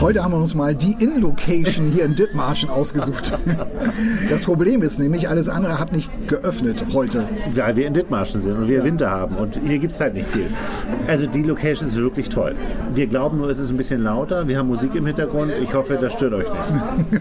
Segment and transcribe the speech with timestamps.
[0.00, 3.32] Heute haben wir uns mal die In-Location hier in Dithmarschen ausgesucht.
[4.30, 7.24] Das Problem ist nämlich, alles andere hat nicht geöffnet heute.
[7.54, 10.28] Weil wir in Dithmarschen sind und wir Winter haben und hier gibt es halt nicht
[10.28, 10.46] viel.
[11.08, 12.54] Also die Location ist wirklich toll.
[12.94, 14.46] Wir glauben nur, es ist ein bisschen lauter.
[14.46, 15.52] Wir haben Musik im Hintergrund.
[15.62, 17.20] Ich hoffe, das stört euch nicht.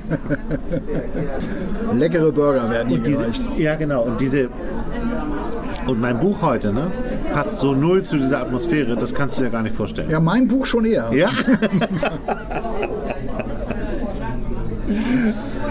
[2.00, 3.45] Leckere Burger werden hier Und diese, gereicht.
[3.58, 4.03] ja, genau.
[4.03, 4.50] Und diese.
[5.87, 6.91] Und mein Buch heute, ne,
[7.33, 10.09] passt so null zu dieser Atmosphäre, das kannst du dir gar nicht vorstellen.
[10.09, 11.09] Ja, mein Buch schon eher.
[11.13, 11.29] Ja?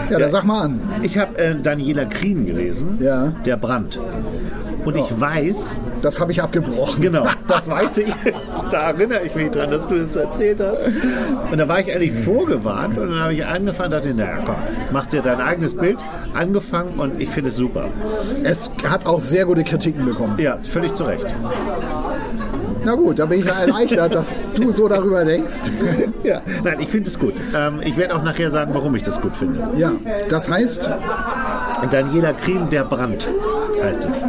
[0.09, 0.79] Ja, dann sag mal an.
[1.01, 3.33] Ich habe äh, Daniela Krien gelesen, Ja.
[3.45, 3.99] Der Brand.
[4.87, 7.01] Und ich weiß, Das habe ich abgebrochen.
[7.01, 8.13] genau, das weiß ich,
[8.71, 10.79] da erinnere ich mich dran, dass du das erzählt hast.
[11.51, 14.55] Und da war ich eigentlich vorgewarnt und dann habe ich angefangen und dachte, naja, komm,
[14.91, 15.97] machst dir dein eigenes Bild,
[16.33, 17.85] angefangen und ich finde es super.
[18.43, 20.35] Es hat auch sehr gute Kritiken bekommen.
[20.39, 21.33] Ja, völlig zu Recht.
[22.85, 25.63] Na gut, da bin ich ja erleichtert, dass du so darüber denkst.
[26.23, 27.35] Ja, nein, ich finde es gut.
[27.55, 29.59] Ähm, ich werde auch nachher sagen, warum ich das gut finde.
[29.77, 29.91] Ja,
[30.29, 30.89] das heißt,
[31.89, 33.27] Daniela Kriem, der Brand
[33.81, 34.21] heißt es.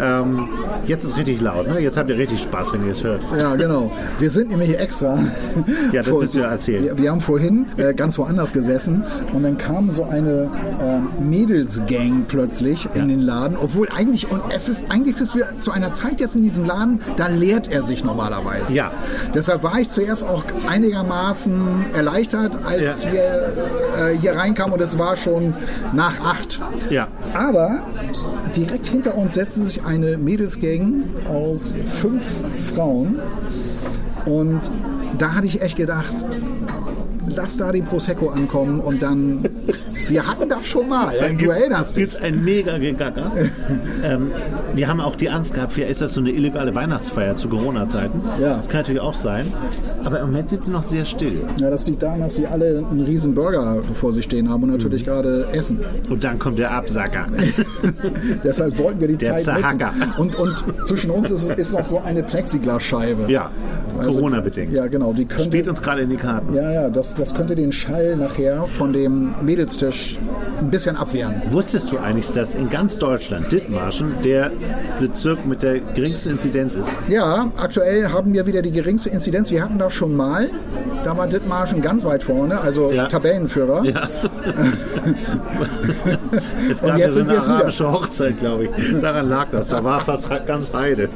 [0.00, 0.48] Ähm,
[0.86, 1.80] jetzt ist richtig laut, ne?
[1.80, 3.20] Jetzt habt ihr richtig Spaß, wenn ihr es hört.
[3.38, 5.18] ja genau, wir sind nämlich extra.
[5.92, 6.84] Ja, das müsst ihr erzählen.
[6.84, 10.48] Wir, wir haben vorhin äh, ganz woanders gesessen und dann kam so eine
[10.80, 15.46] äh, Mädelsgang plötzlich in den Laden, obwohl eigentlich, und es ist, eigentlich ist es wir
[15.60, 18.74] zu einer Zeit jetzt in diesem Laden, da lehrt er sich normalerweise.
[18.74, 18.92] Ja.
[19.34, 23.12] Deshalb war ich zuerst auch einigermaßen erleichtert, als Ja.
[23.12, 25.54] wir äh, hier reinkamen und es war schon
[25.92, 26.60] nach acht.
[26.90, 27.08] Ja.
[27.34, 27.80] Aber
[28.56, 32.22] direkt hinter uns setzte sich eine Mädelsgang aus fünf
[32.74, 33.18] Frauen.
[34.24, 34.62] Und
[35.18, 36.12] da hatte ich echt gedacht,
[37.28, 39.44] lass da den Prosecco ankommen und dann.
[40.08, 41.14] Wir hatten das schon mal.
[41.18, 42.02] Dann du erinnerst dich.
[42.04, 43.32] gibt's ein mega Gegacker.
[44.04, 44.30] ähm,
[44.74, 48.20] wir haben auch die Angst gehabt, vielleicht ist das so eine illegale Weihnachtsfeier zu Corona-Zeiten.
[48.40, 48.56] Ja.
[48.56, 49.52] Das kann natürlich auch sein.
[50.04, 51.40] Aber im Moment sind die noch sehr still.
[51.58, 54.70] Ja, das liegt daran, dass sie alle einen riesen Burger vor sich stehen haben und
[54.70, 55.06] natürlich Mhm.
[55.06, 55.80] gerade essen.
[56.08, 57.26] Und dann kommt der Absacker.
[58.44, 59.78] Deshalb sollten wir die Der Zeit nutzen.
[59.78, 59.92] Zerhacker.
[60.18, 63.24] Und, und zwischen uns ist, ist noch so eine Plexiglasscheibe.
[63.30, 63.50] ja,
[63.98, 64.72] Also- Corona-bedingt.
[64.72, 65.12] Ja, genau.
[65.12, 66.54] Die könnte, Spielt uns gerade in die Karten.
[66.54, 69.95] Ja, ja, das, das könnte den Schall nachher von dem Mädelstisch
[70.60, 71.34] ein bisschen abwehren.
[71.50, 74.50] Wusstest du eigentlich, dass in ganz Deutschland Dithmarschen der
[75.00, 76.90] Bezirk mit der geringsten Inzidenz ist?
[77.08, 79.50] Ja, aktuell haben wir wieder die geringste Inzidenz.
[79.50, 80.50] Wir hatten das schon mal.
[81.04, 83.06] Da war Dithmarschen ganz weit vorne, also Ja.
[83.06, 83.84] Tabellenführer.
[83.84, 84.08] Ja.
[86.70, 87.56] es Und gab jetzt ja so sind eine wir es wieder.
[87.56, 88.70] arabische Hochzeit, glaube ich.
[89.00, 89.68] Daran lag das.
[89.68, 91.08] Da war fast ganz Heide.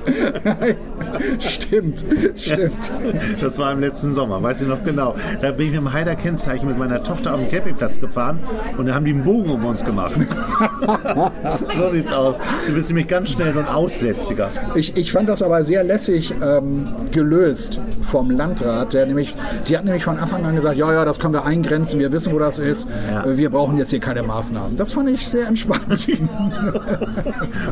[1.41, 2.04] stimmt,
[2.36, 2.92] stimmt.
[3.41, 5.14] Das war im letzten Sommer, weiß ich noch genau.
[5.42, 8.38] Da bin ich mit dem Heider Kennzeichen mit meiner Tochter auf den Campingplatz gefahren
[8.78, 10.12] und da haben die einen Bogen um uns gemacht.
[11.76, 12.36] so sieht's aus.
[12.66, 14.50] Du bist nämlich ganz schnell so ein Aussätziger.
[14.75, 19.34] Ich, ich fand das aber sehr lässig ähm, gelöst vom Landrat, der nämlich,
[19.69, 22.32] die hat nämlich von Anfang an gesagt, ja, ja, das können wir eingrenzen, wir wissen,
[22.32, 23.25] wo das ist, Ja.
[23.25, 24.76] Äh, wir brauchen jetzt hier keine Maßnahmen.
[24.76, 25.80] Das fand ich sehr entspannt.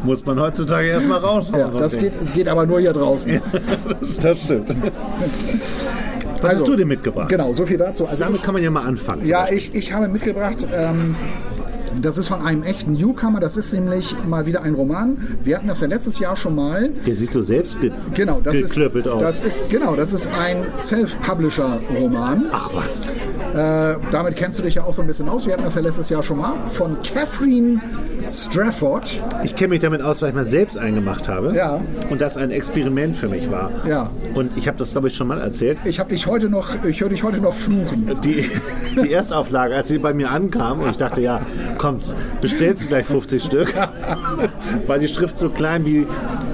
[0.04, 1.50] Muss man heutzutage erstmal raus.
[1.56, 3.41] ja, das geht, es geht aber nur hier draußen.
[4.22, 4.69] das stimmt.
[6.41, 7.28] Was Also, hast du denn mitgebracht?
[7.28, 8.06] Genau, so viel dazu.
[8.06, 9.26] Also Damit kann man ja mal anfangen.
[9.26, 9.59] Ja, Beispiel.
[9.59, 11.15] ich, ich habe mitgebracht, ähm,
[12.00, 15.16] das ist von einem echten Newcomer, das ist nämlich mal wieder ein Roman.
[15.43, 16.91] Wir hatten das ja letztes Jahr schon mal.
[17.06, 19.21] Der sieht so selbst ge Genau, das ist, aus.
[19.21, 22.47] das ist genau, das ist ein Self-Publisher-Roman.
[22.53, 23.10] Ach was.
[23.55, 25.47] Äh, damit kennst du dich ja auch so ein bisschen aus.
[25.47, 27.81] Wir hatten das ja letztes Jahr schon mal von Catherine
[28.28, 29.20] Strafford.
[29.42, 31.54] Ich kenne mich damit aus, weil ich mal selbst eingemacht habe.
[31.54, 31.80] Ja.
[32.10, 33.70] Und das ein Experiment für mich war.
[33.86, 34.10] Ja.
[34.34, 35.78] Und ich habe das, glaube ich, schon mal erzählt.
[35.84, 38.20] Ich habe dich heute noch, ich höre dich heute noch fluchen.
[38.22, 38.48] Die,
[39.02, 41.40] die Erstauflage, als sie bei mir ankam und ich dachte, ja,
[41.78, 43.75] kommt, bestellst du gleich 50 Stück,
[44.86, 46.06] war die Schrift so klein wie,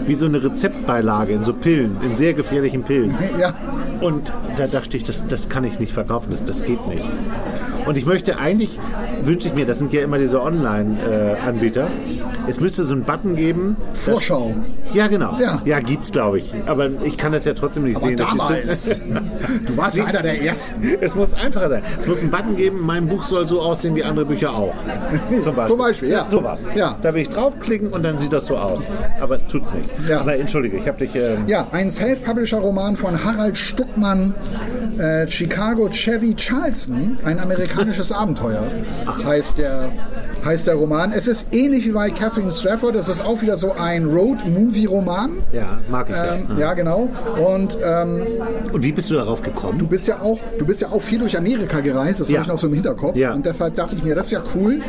[0.06, 3.14] wie so eine Rezeptbeilage in so Pillen, in sehr gefährlichen Pillen.
[3.38, 3.52] Ja.
[4.00, 7.04] Und da dachte ich, das, das kann ich nicht verkaufen, das, das geht nicht.
[7.86, 8.78] Und ich möchte eigentlich,
[9.22, 11.88] wünsche ich mir, das sind ja immer diese Online-Anbieter,
[12.48, 13.76] es müsste so einen Button geben.
[13.92, 14.54] dass- Vorschau.
[14.92, 15.36] Ja, genau.
[15.40, 15.60] Ja.
[15.64, 16.54] Ja, gibt's, glaube ich.
[16.66, 18.16] Aber ich kann das ja trotzdem nicht Aber sehen.
[18.16, 18.88] damals.
[19.66, 20.82] Du warst einer der Ersten.
[21.00, 21.82] Es muss einfacher sein.
[21.98, 24.74] Es muss einen Button geben, mein Buch soll so aussehen wie andere Bücher auch.
[25.66, 26.26] Zum Beispiel, ja.
[26.26, 26.66] Sowas.
[26.74, 26.96] Ja.
[27.02, 28.84] Da will ich draufklicken und dann sieht das so aus.
[29.20, 29.88] Aber tut's nicht.
[30.08, 30.20] Ja.
[30.20, 31.14] Aber entschuldige, ich habe dich.
[31.16, 34.34] Ähm, Ja, ein Self-Publisher-Roman von Harald Stuckmann,
[34.98, 37.40] äh, Chicago Chevy Charleston, ein
[37.74, 38.62] amerikanisches Abenteuer,
[39.24, 39.90] heißt der,
[40.44, 41.12] heißt der Roman.
[41.12, 45.30] Es ist ähnlich wie bei Catherine Strafford, es ist auch wieder so ein Road-Movie-Roman.
[45.52, 46.58] ja, mag ich Ähm, ja.
[46.68, 47.08] ja, genau.
[47.44, 48.22] Und ähm,
[48.72, 49.78] Und wie bist du darauf gekommen?
[49.78, 52.38] du bist ja auch, du bist ja auch viel durch Amerika gereist, das Ja.
[52.38, 53.16] habe ich noch so im Hinterkopf.
[53.16, 53.32] Ja.
[53.32, 54.80] Und deshalb dachte ich mir, das ist ja cool.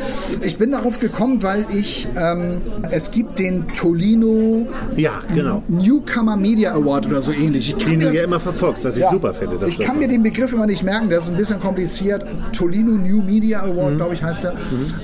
[0.42, 2.58] Ich bin darauf gekommen, weil ich, ähm,
[2.90, 4.66] es gibt den Tolino
[4.96, 5.62] ja, genau.
[5.68, 7.70] Newcomer Media Award oder so ähnlich.
[7.76, 9.10] Ich kann Den ja immer verfolgst, was ich Ja.
[9.10, 9.56] super finde.
[9.66, 12.24] ich kann mir den Begriff immer nicht merken, der ist ein bisschen kompliziert.
[12.52, 13.96] Tolino New Media Award, Mhm.
[13.96, 14.52] glaube ich, heißt er.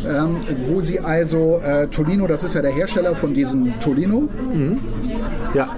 [0.06, 0.36] Ähm,
[0.68, 4.28] wo sie also, äh, Tolino, das ist ja der Hersteller von diesem Tolino.
[5.54, 5.76] Ja.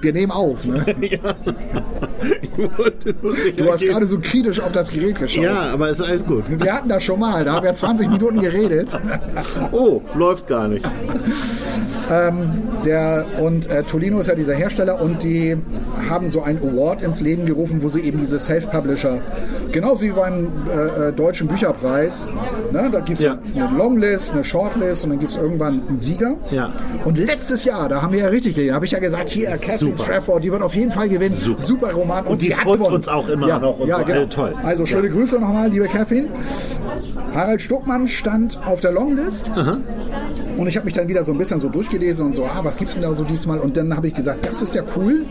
[0.00, 0.64] Wir nehmen auf.
[0.64, 0.84] Ne?
[1.00, 1.18] Ich
[2.56, 5.44] wollte Du hast gerade so kritisch auf das Gerät geschaut.
[5.44, 6.44] Ja, aber ist alles gut.
[6.48, 8.98] Wir hatten das schon mal, da haben wir 20 Minuten geredet.
[9.72, 10.84] Oh, läuft gar nicht.
[12.84, 15.56] Der, und äh, Tolino ist ja dieser Hersteller und die
[16.10, 19.20] haben so einen Award ins Leben gerufen, wo sie eben diese Self-Publisher,
[19.70, 22.28] genauso wie beim äh, äh, Deutschen Bücherpreis,
[22.72, 23.38] ne, da gibt es Ja.
[23.54, 26.34] eine Longlist, eine Shortlist und dann gibt es irgendwann einen Sieger.
[26.50, 26.72] Ja.
[27.04, 29.78] Und letztes Jahr, da haben wir ja richtig gesehen, habe ich ja gesagt, hier, Catherine
[29.78, 30.04] Super.
[30.04, 31.36] Trafford, die wird auf jeden Fall gewinnen.
[31.56, 31.92] Super.
[31.92, 32.11] Roman.
[32.20, 32.82] Und die sie gewonnen.
[32.94, 34.04] uns auch immer ja, noch und ja, so.
[34.04, 34.26] genau.
[34.26, 34.54] Toll.
[34.62, 35.12] Also schöne Ja.
[35.14, 36.28] Grüße nochmal, liebe Catherine.
[37.34, 39.50] Harald Stuckmann stand auf der Longlist.
[40.58, 42.76] Und ich habe mich dann wieder so ein bisschen so durchgelesen und so, ah, was
[42.76, 43.58] gibt's denn da so diesmal?
[43.58, 45.24] Und dann habe ich gesagt, das ist ja cool.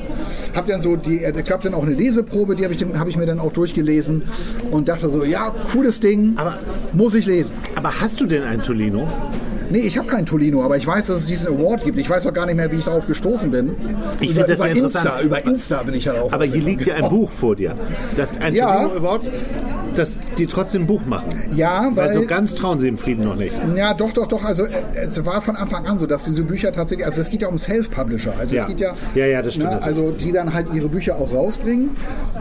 [0.55, 3.17] Hab dann so die, es gab dann auch eine Leseprobe, die habe ich, hab ich
[3.17, 4.23] mir dann auch durchgelesen
[4.71, 6.57] und dachte so, ja, cooles Ding, Aber-
[6.93, 7.55] muss ich lesen.
[7.75, 9.07] Aber hast du denn ein Tolino?
[9.71, 11.97] Nee, ich habe keinen Tolino, aber ich weiß, dass es diesen Award gibt.
[11.97, 13.71] Ich weiß auch gar nicht mehr, wie ich darauf gestoßen bin.
[14.19, 16.31] Ich über, das über Insta, über Insta bin ich ja auch.
[16.31, 17.75] Aber hier liegt ja ein Buch vor dir.
[18.17, 18.83] Das ein Ja.
[18.83, 19.21] Tolino Award,
[19.95, 21.29] dass die trotzdem ein Buch machen.
[21.55, 23.53] Ja, Weil weil so ganz trauen sie im Frieden noch nicht.
[23.75, 24.43] Ja, doch, doch, doch.
[24.43, 27.41] Also äh, es war von Anfang an so, dass diese Bücher tatsächlich, also es geht
[27.41, 28.33] ja um Self-Publisher.
[28.39, 28.63] Also Ja.
[28.63, 31.33] es geht ja, Ja, ja, das stimmt ne, also die dann halt ihre Bücher auch
[31.33, 31.91] rausbringen.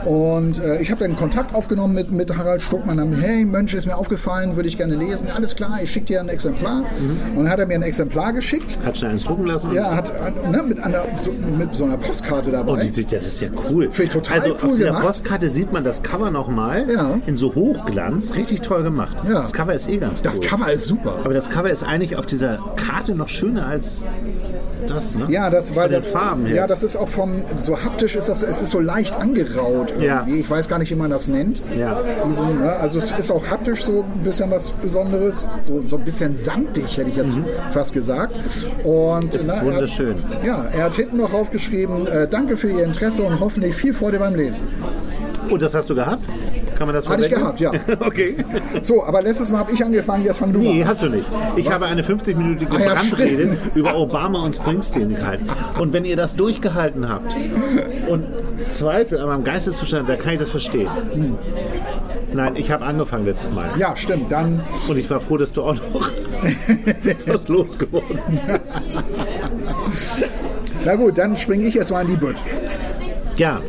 [0.04, 2.96] Und äh, ich habe dann Kontakt aufgenommen mit, mit Harald Stuckmann.
[2.96, 5.28] Dann, hey, Mensch, ist mir aufgefallen, würde ich gerne lesen.
[5.30, 6.80] Alles klar, ich schicke dir ein Exemplar.
[6.80, 7.38] Mhm.
[7.38, 8.78] Und dann hat er mir ein Exemplar geschickt.
[8.84, 9.72] Hat schnell eins drucken lassen.
[9.72, 10.12] Ja, hat
[10.50, 12.72] ne, mit, einer, so, mit so einer Postkarte dabei.
[12.72, 13.90] Oh, die sieht ja, das ist ja cool.
[13.90, 15.04] Finde ich total also cool auf dieser gemacht.
[15.04, 17.18] Postkarte sieht man das Cover nochmal Ja.
[17.26, 18.34] in so Hochglanz.
[18.34, 19.16] Richtig toll gemacht.
[19.26, 19.40] Ja.
[19.40, 20.46] Das Cover ist eh ganz das cool.
[20.46, 21.14] Cover ist super.
[21.24, 24.04] Aber das Cover ist eigentlich auf dieser Karte noch schöner als
[24.86, 25.26] das, ne?
[25.28, 26.56] Ja, das, den das, Farben her.
[26.56, 30.06] ja, das ist auch vom, so haptisch ist das, es ist so leicht angeraut irgendwie.
[30.06, 30.26] Ja.
[30.26, 31.60] Ich weiß gar nicht, wie man das nennt.
[31.78, 31.98] Ja.
[32.26, 36.04] Diesen, ne, also es ist auch haptisch so ein bisschen was Besonderes, so, so ein
[36.04, 37.38] bisschen sandig, hätte ich jetzt
[37.70, 38.36] fast gesagt.
[38.84, 39.30] Und Mhm.
[39.30, 40.14] Das ist ne, er wunderschön.
[40.16, 43.92] Hat, ja, er hat hinten noch draufgeschrieben, äh, danke für Ihr Interesse und hoffentlich viel
[43.94, 44.60] Freude beim Lesen.
[45.50, 46.22] Oh, das hast du gehabt?
[46.80, 47.72] Kann man das Hatte ich gehabt, ja.
[48.00, 48.34] okay.
[48.80, 50.88] So, aber letztes Mal habe ich angefangen, jetzt fang du Nee, an.
[50.88, 51.26] hast du nicht.
[51.56, 53.58] Ich habe eine 50-minütige Ah ja, Brandrede stimmt.
[53.76, 55.44] über Obama und Springsteen gehalten.
[55.78, 57.36] Und wenn ihr das durchgehalten habt
[58.08, 58.24] und
[58.70, 60.88] Zweifel an meinem Geisteszustand, da kann ich das verstehen.
[62.32, 63.72] Nein, ich habe angefangen letztes Mal.
[63.76, 64.32] Ja, stimmt.
[64.32, 65.82] Dann Und ich war froh, dass du auch noch
[67.26, 68.80] was losgeworden bist.
[70.86, 72.36] Na gut, dann springe ich jetzt mal in die Bütt.
[73.36, 73.60] Ja,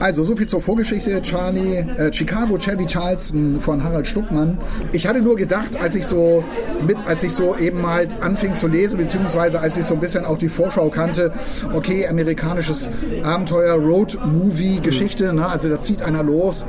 [0.00, 1.20] Also, so viel zur Vorgeschichte.
[1.22, 4.58] Charlie, äh, Chicago Chevy Charleston von Harald Stuckmann.
[4.92, 6.44] Ich hatte nur gedacht, als ich so
[6.86, 10.24] mit, als ich so eben halt anfing zu lesen, beziehungsweise als ich so ein bisschen
[10.24, 11.32] auch die Vorschau kannte,
[11.74, 12.88] okay, amerikanisches
[13.22, 15.46] Abenteuer, Road Movie Geschichte, ne?
[15.48, 16.64] also da zieht einer los,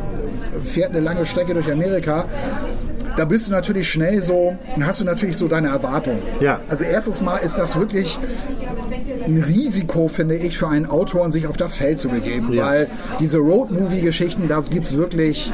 [0.63, 2.25] fährt eine lange Strecke durch Amerika.
[3.17, 6.19] Da bist du natürlich schnell so, dann hast du natürlich so deine Erwartung.
[6.39, 6.61] Ja.
[6.69, 8.17] Also erstes Mal ist das wirklich
[9.29, 12.53] ein Risiko, finde ich, für einen Autoren, sich auf das Feld zu begeben.
[12.53, 12.65] Ja.
[12.65, 12.87] Weil
[13.19, 15.51] diese Road-Movie-Geschichten, da gibt es wirklich,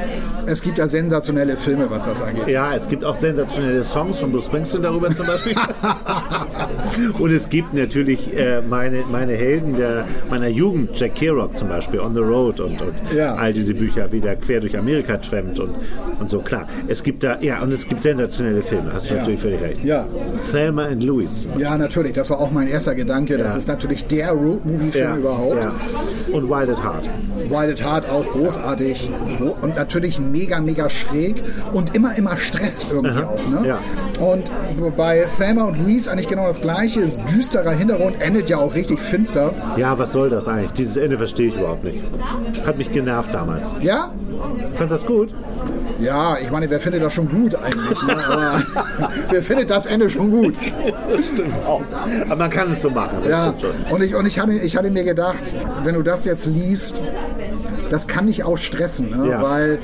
[0.47, 2.47] es gibt da sensationelle Filme, was das angeht.
[2.47, 5.53] ja, es gibt auch sensationelle Songs von Bruce Springsteen darüber zum Beispiel.
[7.19, 11.99] Und es gibt natürlich äh, meine, meine Helden der, meiner Jugend, Jack Kerouac zum Beispiel,
[11.99, 13.35] On the Road und, und Ja.
[13.35, 15.71] all diese Bücher, wie der quer durch Amerika trampt und,
[16.19, 16.39] und so.
[16.39, 19.19] Klar, es gibt da, ja, und es gibt sensationelle Filme, hast du Ja.
[19.21, 19.83] natürlich völlig recht.
[19.83, 20.05] Ja.
[20.51, 21.47] Thelma and Louise.
[21.57, 22.13] Ja, natürlich.
[22.13, 23.37] Das war auch mein erster Gedanke.
[23.37, 23.57] Das Ja.
[23.59, 25.55] ist natürlich der Road-Movie-Film überhaupt.
[25.57, 25.71] Ja.
[26.31, 27.09] Und Wild at Heart.
[27.49, 29.11] Wild at Heart auch großartig
[29.61, 33.29] und natürlich mega, mega schräg und immer, immer Stress irgendwie Aha.
[33.29, 33.61] auch.
[33.61, 33.67] Ne?
[33.67, 33.79] Ja.
[34.19, 34.51] Und
[34.97, 38.99] bei Thelma und Louise eigentlich genau das gleiche, ist düsterer Hintergrund, endet ja auch richtig
[38.99, 39.53] finster.
[39.77, 40.71] Ja, was soll das eigentlich?
[40.71, 42.03] Dieses Ende verstehe ich überhaupt nicht.
[42.65, 43.73] Hat mich genervt damals.
[43.81, 44.11] Ja?
[44.75, 45.33] Fandst du das gut?
[45.99, 48.01] Ja, ich meine, wer findet das schon gut eigentlich?
[48.03, 48.17] Ne?
[48.27, 48.61] Aber
[49.29, 50.55] wer findet das Ende schon gut?
[51.33, 51.83] Stimmt auch.
[52.25, 53.19] Aber man kann es so machen.
[53.29, 53.53] Ja,
[53.89, 55.43] und ich, und ich, hatte, ich hatte mir gedacht,
[55.83, 56.99] wenn du das jetzt liest,
[57.89, 59.29] das kann dich auch stressen, ne?
[59.29, 59.41] Ja.
[59.41, 59.79] weil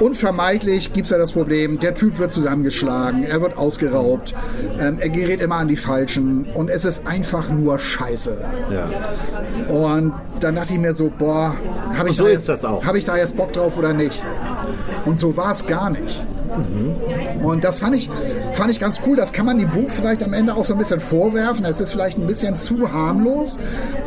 [0.00, 4.34] unvermeidlich gibt es ja das Problem, der Typ wird zusammengeschlagen, er wird ausgeraubt,
[4.80, 8.36] ähm, er gerät immer an die Falschen und es ist einfach nur Scheiße.
[8.72, 9.72] Ja.
[9.72, 11.54] Und dann dachte ich mir so, boah,
[11.96, 14.20] habe ich, so da ist jetzt- hab ich da jetzt Bock drauf oder nicht?
[15.04, 16.22] Und so war es gar nicht.
[17.42, 18.08] Und das fand ich,
[18.52, 19.16] fand ich ganz cool.
[19.16, 21.64] Das kann man dem Buch vielleicht am Ende auch so ein bisschen vorwerfen.
[21.64, 23.58] Es ist vielleicht ein bisschen zu harmlos,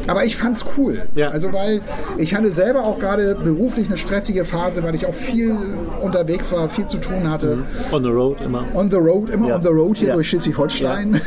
[0.07, 1.03] aber ich fand's cool.
[1.15, 1.29] Ja.
[1.29, 1.81] Also weil
[2.17, 5.55] ich hatte selber auch gerade beruflich eine stressige Phase, weil ich auch viel
[6.01, 7.59] unterwegs war, viel zu tun hatte.
[7.91, 8.63] On the road immer.
[8.73, 9.55] On the road, immer Ja.
[9.55, 10.13] on the road hier Ja.
[10.15, 11.19] durch Schleswig-Holstein.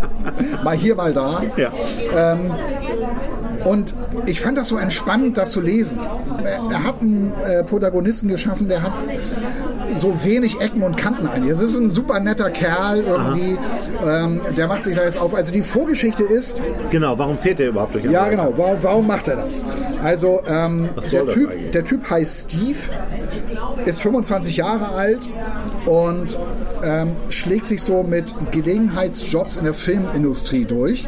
[0.64, 1.42] mal hier, mal da.
[1.56, 1.72] Ja.
[3.66, 3.94] Und
[4.26, 5.98] ich fand das so entspannend, das zu lesen.
[6.70, 8.92] Er, hat einen äh, Protagonisten geschaffen, der hat
[9.96, 11.50] so wenig Ecken und Kanten eigentlich.
[11.50, 13.58] Es ist ein super netter Kerl irgendwie,
[14.06, 15.34] ähm, der macht sich da jetzt auf.
[15.34, 18.44] Also die Vorgeschichte ist, Genau, warum fährt der überhaupt durch ja Amerika?
[18.44, 19.64] genau, warum, warum macht er das?
[20.02, 21.70] Also ähm, der, typ, eigentlich?
[21.72, 22.78] der Typ heißt Steve,
[23.84, 25.28] ist 25 Jahre alt
[25.86, 26.38] und
[26.86, 31.06] ähm, schlägt sich so mit Gelegenheitsjobs in der Filmindustrie durch.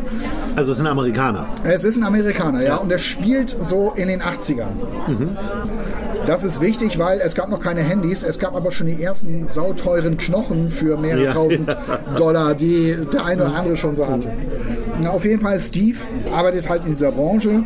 [0.56, 1.46] Also es sind Amerikaner.
[1.64, 4.66] Es ist ein Amerikaner, ja, und er spielt so in den 80ern.
[6.26, 9.46] Das ist wichtig, weil es gab noch keine Handys, es gab aber schon die ersten
[9.50, 11.32] sauteuren Knochen für mehrere Ja.
[11.32, 11.74] tausend
[12.18, 14.28] Dollar, die der eine oder andere schon so hatte.
[15.00, 15.98] Na, auf jeden Fall, Steve
[16.34, 17.62] arbeitet halt in dieser Branche.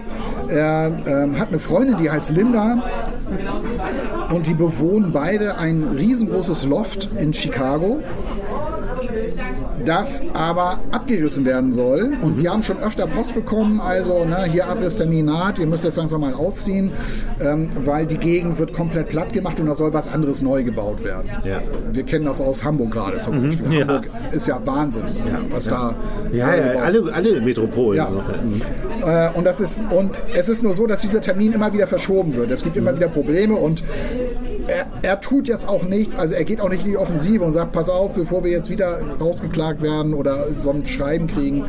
[0.49, 2.83] Er ähm, hat eine Freundin, die heißt Linda.
[4.31, 8.01] Und die bewohnen beide ein riesengroßes Loft in Chicago
[9.85, 12.13] das aber abgerissen werden soll.
[12.23, 15.97] Und sie haben schon öfter Post bekommen, also ne, hier Abrisstermin naht, ihr müsst jetzt
[15.97, 16.91] langsam mal ausziehen,
[17.41, 21.05] ähm, weil die Gegend wird komplett platt gemacht und da soll was anderes neu gebaut
[21.05, 21.31] werden.
[21.45, 21.61] Ja.
[21.93, 23.73] Wir kennen das aus Hamburg gerade zum Beispiel.
[23.73, 23.81] ja.
[23.87, 25.05] Hamburg ist ja Wahnsinn,
[25.51, 25.95] was da
[26.33, 28.05] Ja, ja, alle, alle Metropolen.
[29.03, 29.29] Ja.
[29.29, 32.35] äh, und, das ist, und es ist nur so, dass dieser Termin immer wieder verschoben
[32.37, 32.51] wird.
[32.51, 33.83] Es gibt immer wieder Probleme und
[34.69, 37.53] er, er tut jetzt auch nichts, also er geht auch nicht in die Offensive und
[37.53, 41.65] sagt, pass auf, bevor wir jetzt wieder rausgeklagt werden oder so ein Schreiben kriegen,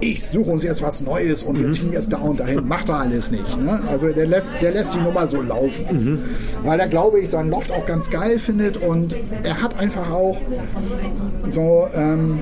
[0.00, 2.66] ich suche uns jetzt was Neues und wir ziehen jetzt da und dahin.
[2.66, 3.56] Macht er alles nicht.
[3.58, 3.82] Ne?
[3.88, 6.22] Also der lässt, der lässt die Nummer so laufen.
[6.62, 10.38] Weil er, glaube ich, seinen Loft auch ganz geil findet und er hat einfach auch
[11.46, 12.40] so, ähm,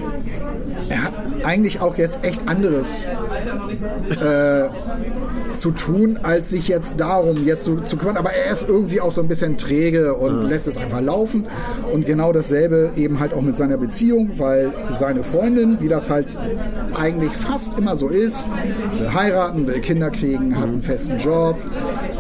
[0.89, 1.15] er hat
[1.45, 3.07] eigentlich auch jetzt echt anderes
[5.55, 8.17] zu tun, als sich jetzt darum jetzt zu, zu kümmern.
[8.17, 11.47] Aber er ist irgendwie auch so ein bisschen träge und lässt es einfach laufen.
[11.93, 16.27] Und genau dasselbe eben halt auch mit seiner Beziehung, weil seine Freundin, wie das halt
[16.99, 18.49] eigentlich fast immer so ist,
[18.99, 21.57] will heiraten, will Kinder kriegen, hat einen festen Job.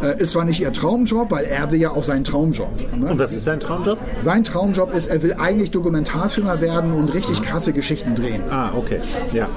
[0.02, 2.72] Äh, ist zwar nicht ihr Traumjob, weil er will ja auch seinen Traumjob.
[2.96, 3.10] Ne?
[3.10, 3.98] Und was ist sein Traumjob?
[4.18, 8.42] Sein Traumjob ist, er will eigentlich Dokumentarfilmer werden und richtig krasse Geschichten drehen.
[8.50, 9.00] Ah, okay.
[9.32, 9.48] Ja.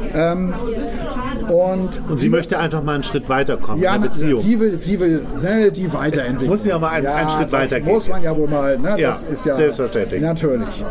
[1.49, 4.39] Und, Und sie möchte einfach mal einen Schritt weiterkommen ja, in der Beziehung.
[4.41, 6.49] sie will, sie will ne, die weiterentwickeln.
[6.49, 8.77] muss ja mal einen- einen Schritt weitergehen muss man ja wohl mal.
[8.77, 10.21] Ne, Ja, das ist ja selbstverständlich.
[10.21, 10.83] Natürlich.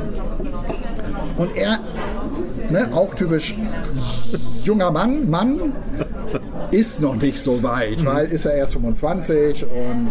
[1.39, 1.81] Und er,
[2.71, 3.55] ne, auch typisch
[4.65, 5.73] junger Mann, Mann,
[6.71, 8.07] ist noch nicht so weit, Mhm.
[8.07, 10.09] weil ist er erst 25 und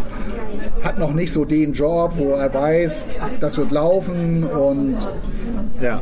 [0.84, 3.06] hat noch nicht so den Job, wo er weiß,
[3.40, 4.96] das wird laufen und
[5.80, 5.98] ja.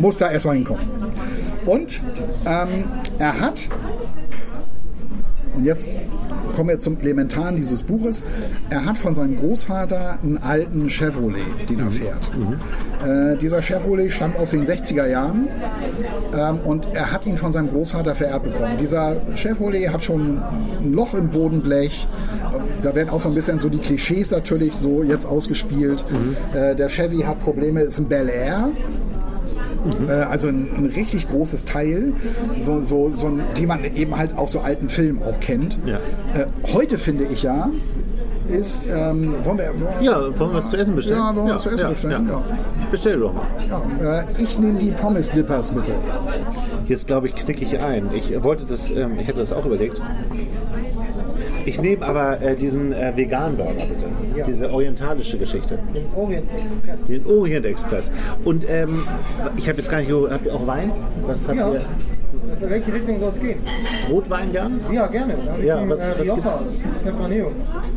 [0.00, 0.84] muss da erstmal hinkommen.
[1.66, 2.00] Und
[2.46, 2.84] ähm,
[3.18, 3.68] er hat,
[5.54, 5.90] und jetzt
[6.56, 8.24] kommen wir zum Elementaren dieses Buches,
[8.70, 12.30] er hat von seinem Großvater einen alten Chevrolet, den er fährt.
[13.06, 15.48] Äh, dieser Chevrolet stammt aus den 60er Jahren
[16.36, 18.76] ähm, und er hat ihn von seinem Großvater vererbt bekommen.
[18.80, 20.38] Dieser Chevrolet hat schon
[20.80, 22.06] ein Loch im Bodenblech.
[22.82, 26.04] Da werden auch so ein bisschen so die Klischees natürlich so jetzt ausgespielt.
[26.54, 28.70] Äh, der Chevy hat Probleme, ist ein Bel Air.
[30.08, 32.12] Äh, Also ein, ein richtig großes Teil,
[32.58, 35.78] so, so, so ein, die man eben halt auch so alten Filmen auch kennt.
[35.86, 35.96] Ja.
[36.38, 37.70] Äh, heute finde ich ja,
[38.50, 41.18] ist, ähm, wollen wir, ja, wollen wir was zu essen bestellen?
[41.18, 42.42] Ja, wollen wir was zu essen bestellen, ja.
[42.90, 43.46] Bestell doch mal.
[44.02, 45.92] ja, äh, ich nehme die Pommes Dippers bitte.
[46.86, 48.10] Jetzt glaube ich, knicke ich ein.
[48.14, 50.00] Ich wollte das, ähm, ich hatte das auch überlegt.
[51.64, 54.44] Ich nehme aber äh, diesen äh, veganen Burger bitte.
[54.50, 55.78] Diese orientalische Geschichte.
[55.94, 57.06] Den Orient Express.
[57.06, 58.10] Den Orient Express.
[58.44, 59.04] Und ähm,
[59.56, 60.90] ich habe jetzt gar nicht habt ihr auch Wein?
[61.26, 61.72] Was habt Ja.
[61.72, 61.84] ihr?
[62.60, 63.58] in welche Richtung soll es gehen?
[64.10, 64.80] Rotwein gern?
[64.92, 65.34] Ja, gerne.
[65.46, 66.26] Dann Ja, was- äh, was
[67.30, 67.48] Rioja.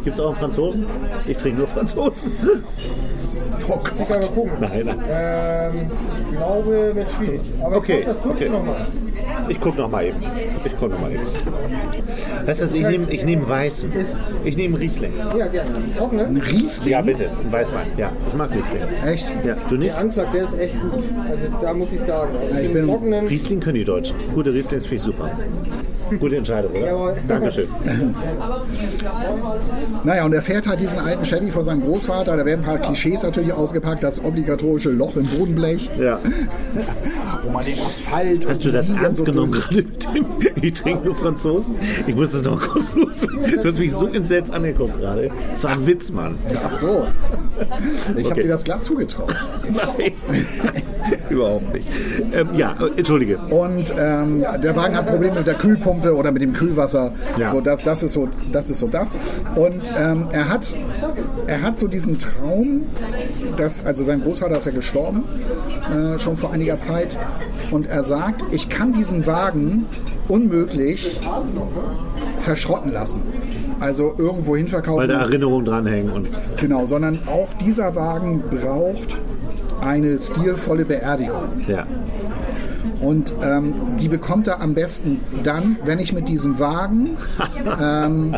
[0.04, 0.86] Gibt es auch einen Franzosen?
[1.28, 2.32] Ich trinke nur Franzosen.
[3.68, 4.52] Oh Ich kann mal gucken.
[4.60, 4.98] Nein, nein.
[5.10, 5.92] Ähm,
[6.32, 7.42] ich glaube, das ist schwierig.
[7.64, 8.50] Aber Okay, ich glaub, das okay.
[8.50, 8.88] nochmal.
[9.50, 10.18] Ich gucke noch mal eben.
[10.64, 11.22] Ich gucke noch mal eben.
[12.46, 13.92] Weißt du, was, ich nehme ich nehm Weißen.
[14.44, 15.12] Ich nehme Riesling.
[15.38, 15.70] Ja, gerne.
[15.98, 16.26] Trockene.
[16.26, 16.92] Ein Riesling?
[16.92, 17.30] Ja, bitte.
[17.30, 17.88] Ein Weißwein.
[17.98, 18.82] Ja, ich mag Riesling.
[19.06, 19.32] Echt?
[19.46, 19.92] Ja, du nicht?
[19.92, 20.92] Der Anschlag, der ist echt gut.
[21.30, 22.32] Also da muss ich sagen.
[22.48, 24.16] Also, ich bin- trockenen, Riesling können die Deutschen.
[24.34, 25.32] Gute Riesling finde ich super.
[26.20, 26.86] Gute Entscheidung, oder?
[26.88, 27.16] Jawohl.
[27.28, 27.68] Dankeschön.
[30.04, 32.38] Naja, und er fährt halt diesen alten Chevy von seinem Großvater.
[32.38, 34.04] Da werden ein paar Klischees natürlich ausgepackt.
[34.04, 36.20] Das obligatorische Loch im Bodenblech, Ja.
[37.44, 38.48] wo man den Asphalt.
[38.48, 40.26] Hast du das ernst genommen gerade mit dem?
[40.62, 41.76] Ich trinke nur Franzosen?
[42.06, 43.22] Ich muss das noch kurz los.
[43.62, 45.32] Du hast mich so entsetzt angeguckt gerade.
[45.52, 46.38] Das war ein Witz, Mann.
[46.64, 47.08] Ach so.
[48.16, 48.44] Ich habe Okay.
[48.44, 49.36] dir das glatt zugetraut.
[49.72, 50.12] Nein.
[51.30, 51.88] Überhaupt nicht.
[52.34, 53.38] Ähm, ja, äh, entschuldige.
[53.38, 57.14] Und ähm, der Wagen hat Probleme mit der Kühlpumpe oder mit dem Kühlwasser.
[57.38, 57.50] Ja.
[57.50, 59.18] So, das, das, ist so, das ist so das.
[59.56, 60.74] Und ähm, er, hat,
[61.48, 62.84] er hat so diesen Traum,
[63.58, 65.24] dass, also sein Großvater ist ja gestorben,
[65.86, 67.18] äh, schon vor einiger Zeit.
[67.72, 69.86] Und er sagt, ich kann diesen Wagen
[70.28, 71.20] unmöglich
[72.40, 73.22] verschrotten lassen.
[73.80, 75.02] Also irgendwo hin verkaufen.
[75.02, 79.18] Weil da Erinnerungen dranhängen und Genau, sondern auch dieser Wagen braucht
[79.82, 81.68] eine stilvolle Beerdigung.
[81.68, 81.86] ja.
[83.02, 87.18] Und ähm, die bekommt er am besten dann, wenn ich mit diesem Wagen
[87.82, 88.36] ähm,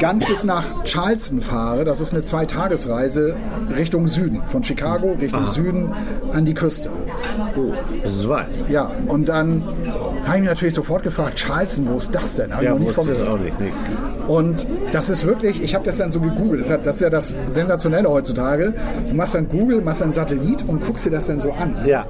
[0.00, 1.84] ganz bis nach Charleston fahre.
[1.84, 3.36] Das ist eine Zweitagesreise
[3.76, 5.90] Richtung Süden, von Chicago Richtung Süden
[6.32, 6.88] an die Küste.
[7.56, 8.46] Oh, das ist weit.
[8.68, 9.62] Ja, und dann
[10.26, 12.52] habe ich mich natürlich sofort gefragt, Charleston, wo ist das denn?
[12.52, 13.58] Hab ich Ja, nie wusste ich das auch nicht.
[13.60, 13.72] Nee.
[14.28, 17.10] und das ist wirklich, ich habe das dann so gegoogelt, das, hat- das ist ja
[17.10, 18.74] das Sensationelle heutzutage.
[19.08, 21.76] Du machst dann Google, machst dann Satellit und guckst dir das dann so an.
[21.86, 22.06] Ja.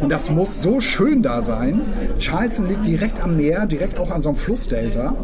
[0.00, 1.80] Und das muss so schön da sein.
[2.18, 5.14] Charleston liegt direkt am Meer, direkt auch an so einem Flussdelta.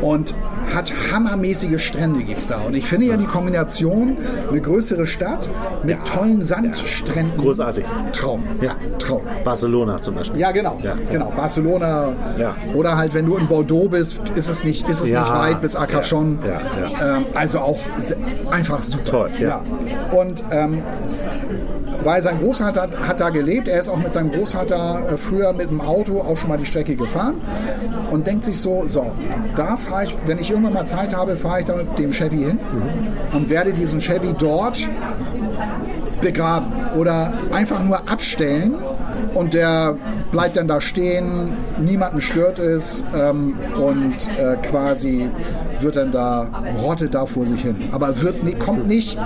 [0.00, 0.34] Und
[0.74, 2.58] hat hammermäßige Strände gibt's da.
[2.66, 4.16] Und ich finde ja die Kombination,
[4.50, 5.48] eine größere Stadt
[5.82, 7.38] mit tollen Sandstränden.
[7.38, 7.84] Großartig.
[8.12, 8.42] Traum.
[8.60, 8.72] Ja.
[8.98, 9.22] Traum.
[9.44, 10.40] Barcelona zum Beispiel.
[10.40, 10.78] Ja, genau.
[10.82, 10.94] Ja.
[11.10, 11.32] genau.
[11.34, 12.12] Barcelona.
[12.38, 12.54] Ja.
[12.74, 15.22] Oder halt, wenn du in Bordeaux bist, ist es nicht, ist es Ja.
[15.22, 16.38] nicht weit bis Arcachon.
[16.44, 16.60] Ja,
[17.00, 17.78] ja, Ähm, also auch
[18.50, 19.04] einfach super.
[19.04, 19.62] Toll, ja.
[20.12, 20.82] Und ähm,
[22.04, 25.52] weil sein Großvater hat, hat da gelebt, er ist auch mit seinem Großvater äh, früher
[25.52, 27.34] mit dem Auto auch schon mal die Strecke gefahren
[28.10, 29.06] und denkt sich so, so,
[29.56, 32.38] da fahre ich, wenn ich irgendwann mal Zeit habe, fahre ich da mit dem Chevy
[32.38, 32.58] hin
[33.32, 34.88] und werde diesen Chevy dort
[36.20, 38.74] begraben oder einfach nur abstellen
[39.34, 39.96] und der
[40.32, 41.48] bleibt dann da stehen,
[41.80, 45.28] niemanden stört es ähm, und äh, quasi
[45.80, 46.48] wird dann da,
[46.82, 47.76] rottet da vor sich hin.
[47.92, 49.18] Aber wird, ni- kommt nicht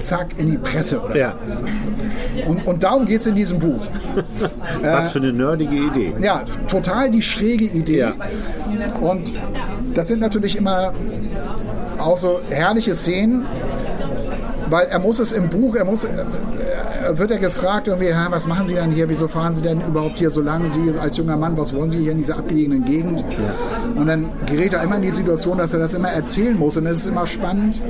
[0.00, 1.34] zack in die Presse oder Ja.
[1.46, 1.62] so.
[2.48, 3.82] Und, und darum geht es in diesem Buch.
[4.82, 6.14] Was für eine nerdige Idee.
[6.20, 7.98] Ja, total die schräge Idee.
[7.98, 8.12] Ja.
[9.00, 9.32] Und
[9.94, 10.92] das sind natürlich immer
[11.98, 13.44] auch so herrliche Szenen,
[14.70, 16.24] weil er muss es im Buch, er muss, äh, äh,
[17.12, 20.18] wird er gefragt irgendwie, "Ja, was machen Sie denn hier, wieso fahren Sie denn überhaupt
[20.18, 23.24] hier so lange, Sie als junger Mann, was wollen Sie hier in dieser abgelegenen Gegend?
[23.94, 26.84] Und dann gerät er immer in die Situation, dass er das immer erzählen muss und
[26.84, 27.80] dann ist immer spannend,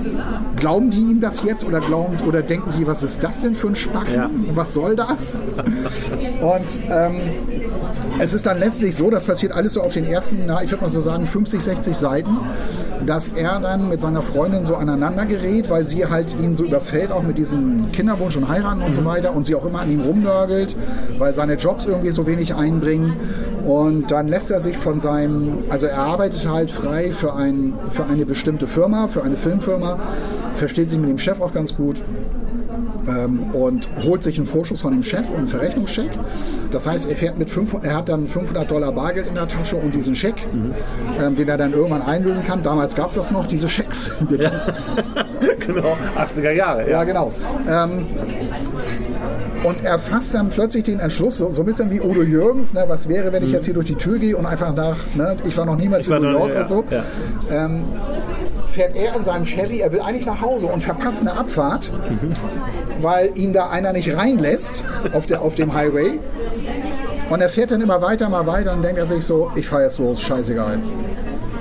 [0.56, 3.54] glauben die ihm das jetzt oder glauben Sie, oder denken Sie, was ist das denn
[3.54, 4.14] für ein Spacken?
[4.14, 4.30] Ja.
[4.54, 5.40] Was soll das?
[6.40, 7.16] Und ähm,
[8.20, 10.82] es ist dann letztlich so, das passiert alles so auf den ersten, na, ich würde
[10.84, 12.36] mal so sagen, 50, 60 Seiten,
[13.04, 17.10] dass er dann mit seiner Freundin so aneinander gerät, weil sie halt ihn so überfällt,
[17.10, 20.00] auch mit diesem Kinderwunsch und heiraten und so weiter und sie auch immer an ihm
[20.00, 20.76] rumnörgelt,
[21.18, 23.16] weil seine Jobs irgendwie so wenig einbringen.
[23.64, 28.04] Und dann lässt er sich von seinem, also er arbeitet halt frei für, ein, für
[28.04, 29.98] eine bestimmte Firma, für eine Filmfirma,
[30.54, 32.02] versteht sich mit dem Chef auch ganz gut
[33.08, 36.10] ähm, und holt sich einen Vorschuss von dem Chef und einen Verrechnungscheck.
[36.70, 39.76] Das heißt, er, fährt mit 500, er hat dann 500 Dollar Bargeld in der Tasche
[39.76, 40.34] und diesen Scheck,
[41.20, 42.62] ähm, den er dann irgendwann einlösen kann.
[42.62, 44.12] Damals gab es das noch, diese Schecks.
[45.60, 46.90] genau, 80er Jahre.
[46.90, 47.32] Ja, genau.
[47.68, 48.06] Ähm,
[49.64, 52.84] und er fasst dann plötzlich den Entschluss, so, so ein bisschen wie Udo Jürgens, ne,
[52.86, 55.56] was wäre, wenn ich jetzt hier durch die Tür gehe und einfach nach, ne, ich
[55.56, 57.02] war noch niemals war in New York ja, und so, ja.
[57.50, 57.82] ähm,
[58.74, 61.90] fährt er in seinem Chevy, er will eigentlich nach Hause und verpasst eine Abfahrt,
[63.00, 66.18] weil ihn da einer nicht reinlässt auf, der, auf dem Highway.
[67.30, 69.84] Und er fährt dann immer weiter, mal weiter und denkt er sich so, ich fahre
[69.84, 70.78] jetzt los, scheißegal.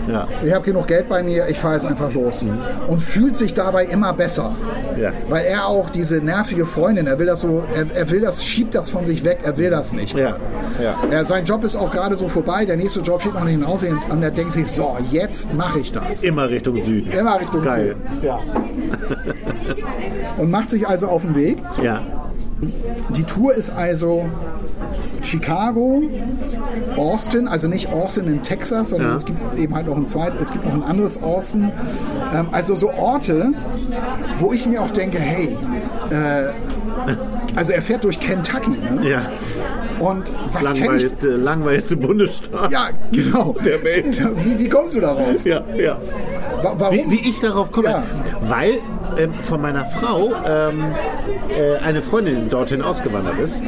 [0.07, 0.27] Ja.
[0.45, 2.45] Ich habe genug Geld bei mir, ich fahre jetzt einfach los.
[2.87, 4.55] Und fühlt sich dabei immer besser.
[4.99, 5.11] Ja.
[5.29, 8.75] Weil er auch diese nervige Freundin, er will das so, er, er will das, schiebt
[8.75, 10.15] das von sich weg, er will das nicht.
[10.15, 10.37] Ja.
[10.81, 10.95] Ja.
[11.11, 13.83] Er, sein Job ist auch gerade so vorbei, der nächste Job steht noch nicht hinaus
[14.09, 16.23] und er denkt sich, so, jetzt mache ich das.
[16.23, 17.11] Immer Richtung Süden.
[17.11, 17.95] Immer Richtung Geil.
[18.11, 18.25] Süden.
[18.25, 18.39] Ja.
[20.37, 21.57] Und macht sich also auf den Weg.
[21.81, 22.01] Ja.
[23.15, 24.25] Die Tour ist also
[25.23, 26.01] Chicago,
[26.97, 29.15] Austin, also nicht Austin in Texas, sondern Ja.
[29.15, 31.71] es gibt eben halt noch ein zweites, es gibt noch ein anderes Austin.
[32.33, 33.53] Ähm, also so Orte,
[34.39, 35.55] wo ich mir auch denke, hey,
[36.09, 36.49] äh,
[37.55, 39.07] also er fährt durch Kentucky, ne?
[39.09, 39.21] Ja,
[39.99, 40.79] Und was kenne ich?
[40.79, 43.55] langweiligste, langweiligste Bundesstaat Ja, genau.
[43.63, 44.21] der Welt.
[44.45, 45.45] Wie, wie kommst du darauf?
[45.45, 45.97] Ja, ja.
[46.61, 46.95] Wa- Warum?
[46.95, 47.89] Wie, wie ich darauf komme?
[47.89, 48.03] Ja.
[48.47, 48.73] Weil
[49.17, 50.83] ähm, von meiner Frau ähm,
[51.57, 53.61] äh, eine Freundin dorthin ausgewandert ist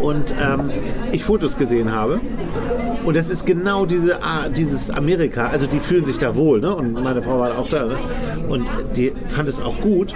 [0.00, 0.70] und ähm,
[1.12, 2.20] ich Fotos gesehen habe.
[3.04, 4.18] Und das ist genau diese,
[4.54, 6.74] dieses Amerika, also die fühlen sich da wohl, ne?
[6.74, 7.96] Und meine Frau war auch da, ne?
[8.48, 10.14] Und die fand es auch gut.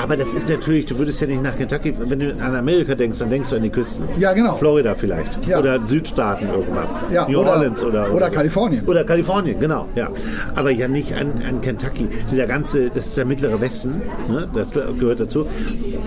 [0.00, 3.18] Aber das ist natürlich, du würdest ja nicht nach Kentucky, wenn du an Amerika denkst,
[3.18, 4.04] dann denkst du an die Küsten.
[4.18, 4.56] Ja, genau.
[4.56, 5.38] Florida vielleicht.
[5.46, 5.58] Ja.
[5.58, 7.04] Oder Südstaaten irgendwas.
[7.10, 8.84] Ja, New oder- Orleans oder, oder Kalifornien.
[8.86, 10.08] Oder Kalifornien, genau, ja.
[10.54, 12.08] Aber ja nicht an, an Kentucky.
[12.30, 14.48] Dieser ganze, das ist der mittlere Westen, ne?
[14.52, 15.46] das gehört dazu.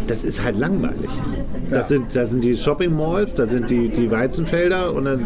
[0.08, 1.10] Das ist halt langweilig.
[1.72, 1.98] Das Ja.
[1.98, 5.20] sind, da sind die Shopping Malls, da sind die, die Weizenfelder und dann,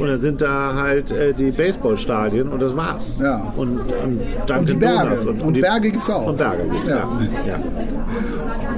[0.00, 3.18] und dann sind da halt äh, die Baseballstadien und das war's.
[3.20, 3.52] Ja.
[3.56, 5.16] Und, und, Dunkin' Und die Berge.
[5.16, 6.26] Donuts Und die- Berge gibt's auch.
[6.26, 6.96] Und Berge gibt's, ja.
[7.46, 7.52] Ja.
[7.52, 7.58] ja.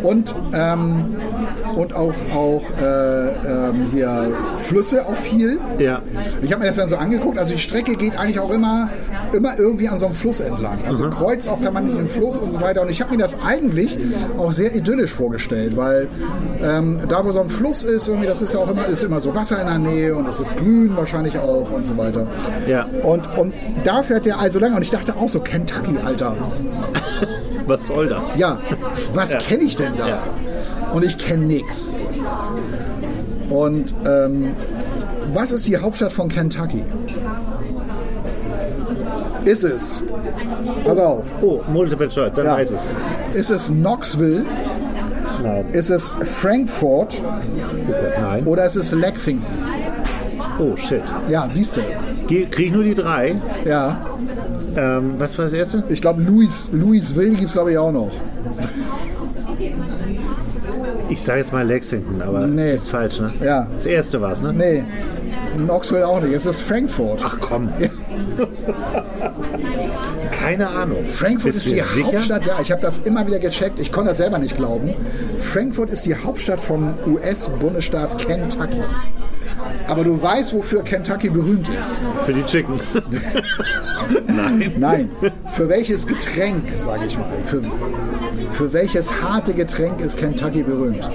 [0.02, 1.04] Und, ähm,
[1.74, 5.58] und auch, auch äh, ähm, hier Flüsse auch viel.
[5.78, 6.02] ja.
[6.42, 7.38] Ich habe mir das dann so angeguckt.
[7.38, 8.90] Also die Strecke geht eigentlich auch immer,
[9.32, 10.78] immer irgendwie an so einem Fluss entlang.
[10.86, 12.82] Also kreuzt auch permanent den Fluss und so weiter.
[12.82, 13.98] Und ich habe mir das eigentlich
[14.38, 16.08] auch sehr idyllisch vorgestellt, weil
[16.62, 19.20] ähm, da, wo so ein Fluss ist, irgendwie, das ist ja auch immer, ist immer
[19.20, 22.26] so Wasser in der Nähe und es ist grün wahrscheinlich auch und so weiter.
[22.66, 22.86] Ja.
[23.02, 24.74] Und, und da fährt der also lang.
[24.74, 26.36] Und ich dachte auch so, Kentucky, Alter.
[27.66, 28.36] Was soll das?
[28.36, 28.58] Ja,
[29.14, 29.38] was Ja.
[29.38, 30.08] kenne ich denn da?
[30.08, 30.18] Ja.
[30.92, 31.98] Und ich kenne nichts.
[33.50, 34.54] Und ähm,
[35.32, 36.82] was ist die Hauptstadt von Kentucky?
[39.44, 40.02] Ist es,
[40.84, 42.56] pass auf, Oh, Multiple Choice, dann Ja.
[42.56, 42.92] weiß es.
[43.34, 44.44] ist es Knoxville,
[45.42, 45.64] Nein.
[45.72, 47.20] ist es Frankfurt
[48.20, 48.46] nein.
[48.46, 49.44] oder ist es Lexington?
[50.60, 51.02] Oh, shit.
[51.28, 51.80] Ja, siehst du.
[52.28, 53.34] Kriege ich nur die drei?
[53.64, 54.06] Ja,
[54.76, 55.84] Ähm, was war das erste?
[55.88, 58.10] ich glaube, Louis, Louisville gibt es glaube ich auch noch.
[61.08, 62.74] Ich sage jetzt mal Lexington, aber Nee.
[62.74, 63.30] ist falsch, ne?
[63.44, 63.66] Ja.
[63.74, 64.52] Das erste war es, ne?
[64.52, 64.84] Nee,
[65.56, 67.20] Knoxville auch nicht, es ist Frankfurt.
[67.24, 67.68] Ach komm.
[70.42, 71.04] Keine Ahnung.
[71.08, 72.06] Frankfurt Bist ist die sicher?
[72.06, 74.94] Hauptstadt, ja, ich habe das immer wieder gecheckt, ich konnte das selber nicht glauben.
[75.40, 78.80] Frankfurt ist die Hauptstadt vom US-Bundesstaat Kentucky.
[79.86, 82.00] Aber du weißt, wofür Kentucky berühmt ist.
[82.24, 82.74] Für die Chicken.
[84.26, 84.72] Nein.
[84.78, 85.10] Nein,
[85.52, 87.28] für welches Getränk, sage ich mal.
[87.46, 87.62] Für,
[88.52, 91.08] für welches harte Getränk ist Kentucky berühmt?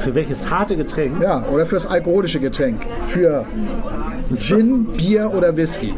[0.00, 1.20] Für welches harte Getränk?
[1.20, 2.82] Ja, oder fürs alkoholische Getränk.
[3.06, 3.44] Für
[4.38, 5.94] Gin, Bier oder Whisky.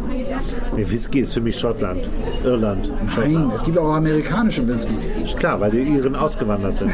[0.76, 2.02] Nee, Whisky ist für mich Schottland.
[2.44, 2.90] Irland.
[3.16, 4.94] Nein, es gibt auch amerikanischen Whisky.
[5.38, 6.92] Klar, weil die Iren ausgewandert sind.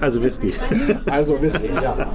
[0.00, 0.52] Also Whisky.
[1.06, 2.06] Also Whisky, ja.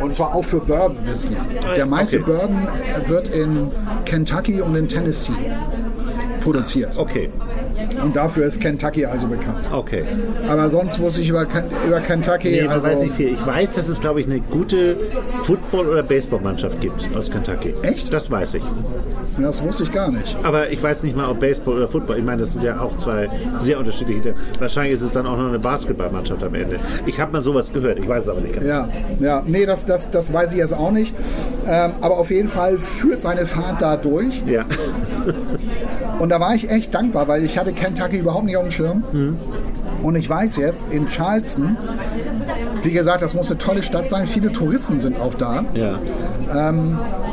[0.00, 1.36] Und zwar auch für Bourbon Whisky.
[1.76, 2.32] Der meiste Okay.
[2.32, 2.68] Bourbon
[3.06, 3.68] wird in
[4.04, 5.32] Kentucky und in Tennessee
[6.40, 6.96] produziert.
[6.96, 7.28] Okay,
[8.02, 9.68] Und dafür ist Kentucky also bekannt.
[9.72, 10.04] okay.
[10.48, 11.46] Aber sonst wusste ich über,
[11.86, 12.50] über Kentucky.
[12.50, 13.32] Nee, also, weiß nicht viel.
[13.34, 14.96] Ich weiß, dass es, glaube ich, eine gute
[15.70, 17.74] Football- oder Baseballmannschaft gibt aus Kentucky.
[17.82, 18.12] Echt?
[18.12, 18.62] Das weiß ich.
[19.38, 20.36] Das wusste ich gar nicht.
[20.42, 22.18] Aber ich weiß nicht mal, ob Baseball oder Football.
[22.18, 24.34] Ich meine, das sind ja auch zwei sehr unterschiedliche.
[24.58, 26.80] Wahrscheinlich ist es dann auch noch eine Basketballmannschaft am Ende.
[27.06, 27.98] Ich habe mal sowas gehört.
[27.98, 28.66] Ich weiß es aber nicht genau.
[28.66, 28.88] Ja,
[29.20, 31.14] ja, nee, das, das, das weiß ich jetzt auch nicht.
[31.68, 34.42] Ähm, aber auf jeden Fall führt seine Fahrt da durch.
[34.46, 34.64] Ja.
[36.18, 39.04] Und da war ich echt dankbar, weil ich hatte Kentucky überhaupt nicht auf dem Schirm.
[40.02, 41.76] Und ich weiß jetzt, in Charleston,
[42.82, 44.26] wie gesagt, das muss eine tolle Stadt sein.
[44.26, 45.64] Viele Touristen sind auch da.
[45.74, 45.98] ja.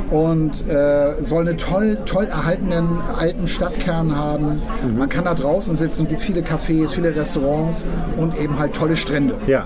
[0.10, 4.62] Und äh, soll einen toll, toll erhaltenen alten Stadtkern haben.
[4.98, 9.36] Man kann da draußen sitzen, gibt viele Cafés, viele Restaurants und eben halt tolle Strände.
[9.48, 9.66] Ja.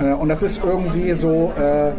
[0.00, 1.92] Äh, Und das ist irgendwie so äh,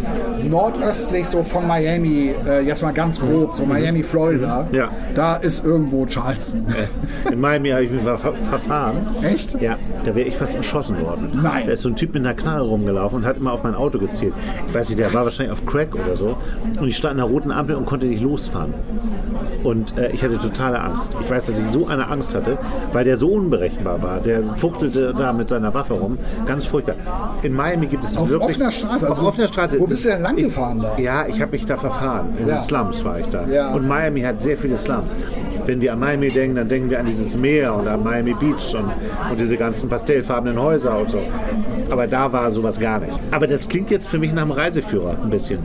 [0.48, 4.68] nordöstlich so von Miami, äh, jetzt mal ganz grob, so Miami, Florida.
[4.72, 4.90] Ja.
[5.16, 6.66] Da ist irgendwo Charleston.
[7.32, 8.98] In Miami habe ich mich ver verfahren.
[9.22, 9.60] Echt?
[9.62, 11.40] Ja, da wäre ich fast erschossen worden.
[11.42, 11.64] Nein.
[11.68, 14.00] Da ist so ein Typ mit einer Knarre rumgelaufen und hat immer auf mein Auto
[14.00, 14.34] gezielt.
[14.68, 16.38] Ich weiß nicht, der war wahrscheinlich auf Crack oder so.
[16.80, 18.74] Und ich stand an der roten Ampel und konnte nicht losfahren.
[19.64, 21.18] Und äh, ich hatte totale Angst.
[21.22, 22.58] Ich weiß, dass ich so eine Angst hatte,
[22.94, 24.20] weil der so unberechenbar war.
[24.20, 26.18] Der fuchtelte da mit seiner Waffe rum.
[26.46, 26.96] Ganz furchtbar.
[27.44, 28.50] In Miami gibt es Auf wirklich...
[28.52, 29.06] offener Straße?
[29.10, 29.80] Auf Also, offener Straße.
[29.80, 30.98] wo bist du denn lang Ich- gefahren da?
[30.98, 32.28] Ja, ich habe mich da verfahren.
[32.40, 32.56] In Ja.
[32.56, 33.46] den Slums war ich da.
[33.48, 33.70] Ja.
[33.74, 35.16] Und Miami hat sehr viele Slums.
[35.66, 38.74] Wenn wir an Miami denken, dann denken wir an dieses Meer und an Miami Beach
[38.76, 38.86] und,
[39.32, 41.20] und diese ganzen pastellfarbenen Häuser und so.
[41.90, 43.14] Aber da war sowas gar nicht.
[43.32, 45.60] Aber das klingt jetzt für mich nach einem Reiseführer ein bisschen.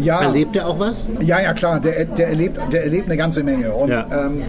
[0.00, 0.20] Ja.
[0.22, 1.06] Erlebt er auch was?
[1.20, 3.72] Ja, ja, klar, der, der, erlebt, der erlebt eine ganze Menge.
[3.72, 4.06] Und Ja.
[4.10, 4.42] ähm,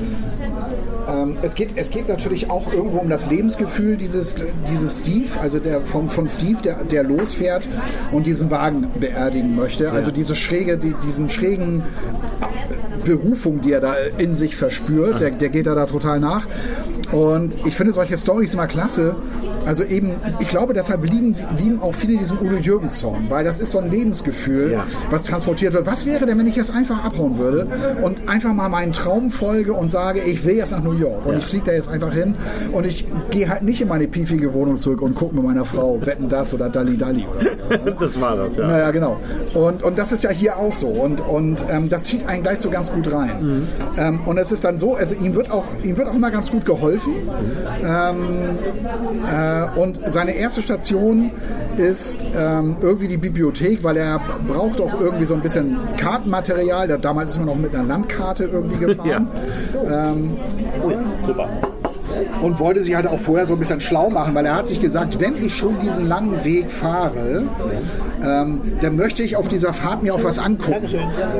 [1.17, 4.35] ähm, es, geht, es geht natürlich auch irgendwo um das Lebensgefühl dieses,
[4.69, 7.67] dieses Steve, also der, von, von Steve, der, der losfährt
[8.11, 9.91] und diesen Wagen beerdigen möchte.
[9.91, 11.83] Also diese schräge, die, diesen schrägen
[13.07, 16.45] Berufung, die er da in sich verspürt, der, der geht da, da total nach.
[17.11, 19.15] Und ich finde solche Storys immer klasse.
[19.65, 23.59] Also eben, ich glaube, deshalb lieben, lieben auch viele diesen Udo Jürgens Song, weil das
[23.59, 24.83] ist so ein Lebensgefühl, Ja.
[25.09, 25.85] was transportiert wird.
[25.85, 27.67] Was wäre denn, wenn ich jetzt einfach abhauen würde
[28.01, 31.37] und einfach mal meinen Traum folge und sage, ich will jetzt nach New York und
[31.37, 32.35] ich fliege da jetzt einfach hin
[32.71, 36.05] und ich gehe halt nicht in meine piefige Wohnung zurück und gucke mit meiner Frau,
[36.05, 37.83] wetten das oder Dalli Dalli oder so.
[37.85, 37.95] ne?
[37.99, 38.67] Das war das, ja.
[38.67, 39.17] Naja, genau.
[39.53, 40.87] Und, und das ist ja hier auch so.
[40.87, 43.67] Und, und ähm, das zieht einen gleich so ganz gut rein.
[43.97, 46.51] Ähm, und es ist dann so, also ihm wird auch, ihm wird auch immer ganz
[46.51, 47.13] gut geholfen.
[47.83, 48.59] Ähm,
[49.31, 51.31] äh, und seine erste Station
[51.77, 56.87] ist ähm, irgendwie die Bibliothek, weil er braucht auch irgendwie so ein bisschen Kartenmaterial.
[56.87, 59.27] Da, damals ist man noch mit einer Landkarte irgendwie gefahren.
[59.85, 60.37] Ähm,
[60.83, 61.49] Oh ja, super.
[62.41, 64.79] Und wollte sich halt auch vorher so ein bisschen schlau machen, weil er hat sich
[64.79, 67.43] gesagt, wenn ich schon diesen langen Weg fahre,
[68.23, 70.87] ähm, dann möchte ich auf dieser Fahrt mir auch was angucken,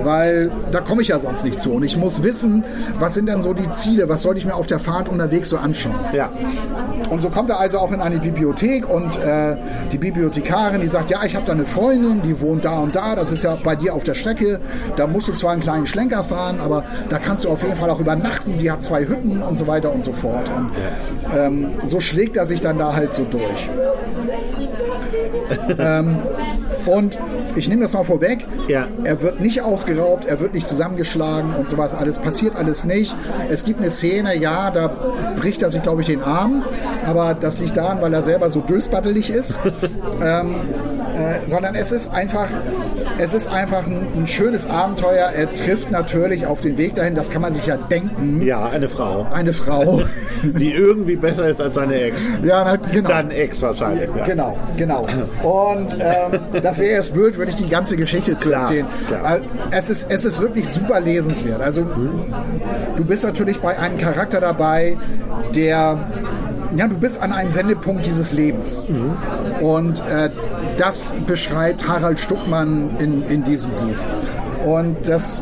[0.03, 1.71] weil da komme ich ja sonst nicht zu.
[1.71, 2.63] Und ich muss wissen,
[2.99, 5.57] was sind denn so die Ziele, was sollte ich mir auf der Fahrt unterwegs so
[5.57, 5.95] anschauen.
[6.13, 6.29] Ja.
[7.09, 9.55] Und so kommt er also auch in eine Bibliothek und äh,
[9.91, 13.15] die Bibliothekarin, die sagt, ja, ich habe da eine Freundin, die wohnt da und da,
[13.15, 14.59] das ist ja bei dir auf der Strecke,
[14.97, 17.89] da musst du zwar einen kleinen Schlenker fahren, aber da kannst du auf jeden Fall
[17.89, 20.51] auch übernachten, die hat zwei Hütten und so weiter und so fort.
[20.55, 20.66] Und
[21.35, 23.69] ähm, so schlägt er sich dann da halt so durch.
[25.79, 26.17] ähm,
[26.85, 27.17] und
[27.55, 28.87] ich nehme das mal vorweg, Ja.
[29.03, 33.15] er wird nicht ausgeraubt, er wird nicht zusammengeschlagen und sowas alles, passiert alles nicht.
[33.49, 34.89] Es gibt eine Szene, ja, da
[35.35, 36.63] bricht er sich, glaube ich, den Arm,
[37.05, 39.59] aber das liegt daran, weil er selber so dösbattelig ist.
[40.23, 40.55] ähm,
[41.17, 42.47] äh, sondern es ist einfach,
[43.17, 45.29] es ist einfach ein, ein schönes Abenteuer.
[45.35, 48.87] Er trifft natürlich auf den Weg dahin, das kann man sich ja denken, Ja, eine
[48.89, 50.01] Frau, eine Frau.
[50.43, 52.23] die irgendwie besser ist als seine Ex.
[52.43, 53.09] ja, na, genau.
[53.09, 54.09] Dann Ex wahrscheinlich.
[54.15, 54.23] Ja.
[54.25, 55.07] Genau, genau.
[55.43, 58.85] Und ähm, das wäre jetzt blöd, würde ich die ganze Geschichte zu Klar, erzählen.
[59.07, 59.37] klar.
[59.37, 61.61] Äh, Es, ist, es ist wirklich super lesenswert.
[61.61, 61.83] Also
[62.95, 64.97] du bist natürlich bei einem Charakter dabei,
[65.55, 65.97] der
[66.77, 68.87] ja, du bist an einem Wendepunkt dieses Lebens.
[69.61, 70.29] Und äh,
[70.77, 73.95] das beschreibt Harald Stuckmann in, in diesem Buch.
[74.65, 75.41] Und das,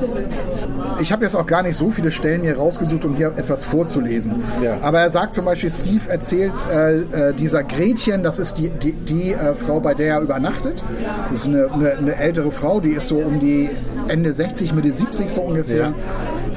[1.02, 4.44] ich habe jetzt auch gar nicht so viele Stellen hier rausgesucht, um hier etwas vorzulesen.
[4.64, 4.78] Ja.
[4.82, 8.94] Aber er sagt zum Beispiel, Steve erzählt äh, äh, dieser Gretchen, das ist die, die,
[8.94, 10.84] die äh, Frau, bei der er übernachtet.
[11.30, 13.70] Das ist eine, eine, eine ältere Frau, die ist so um die
[14.08, 15.94] Ende 60, Mitte 70 so ungefähr.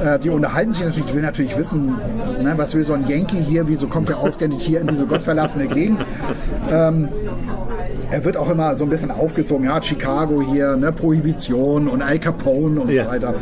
[0.05, 1.97] Äh, die unterhalten sich natürlich, die will natürlich wissen,
[2.43, 5.67] ne, was will so ein Yankee hier, wieso kommt er ausgerechnet hier in diese gottverlassene
[5.67, 6.01] Gegend.
[6.73, 7.09] Ähm,
[8.11, 12.19] er wird auch immer so ein bisschen aufgezogen, ja, Chicago hier, ne, Prohibition und Al
[12.19, 13.05] Capone und Ja.
[13.05, 13.35] so weiter.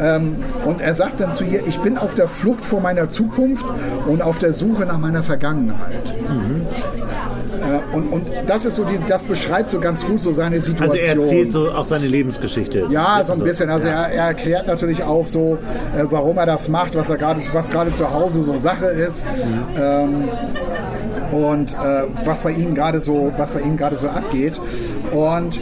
[0.00, 3.66] Ähm, und er sagt dann zu ihr, ich bin auf der Flucht vor meiner Zukunft
[4.06, 6.10] und auf der Suche nach meiner Vergangenheit.
[6.10, 7.07] Äh,
[7.92, 10.98] und, und das ist so, die, das beschreibt so ganz gut so seine Also Situation.
[11.04, 12.86] er erzählt so auch seine Lebensgeschichte.
[12.90, 13.70] Ja, so ein bisschen.
[13.70, 15.58] Also er, er erklärt natürlich auch so,
[15.96, 19.24] äh, warum er das macht, was er gerade, was gerade zu Hause so Sache ist.
[19.80, 20.28] Ähm,
[21.32, 24.58] und äh, was bei ihm gerade so, was bei ihm gerade so abgeht.
[25.10, 25.60] Und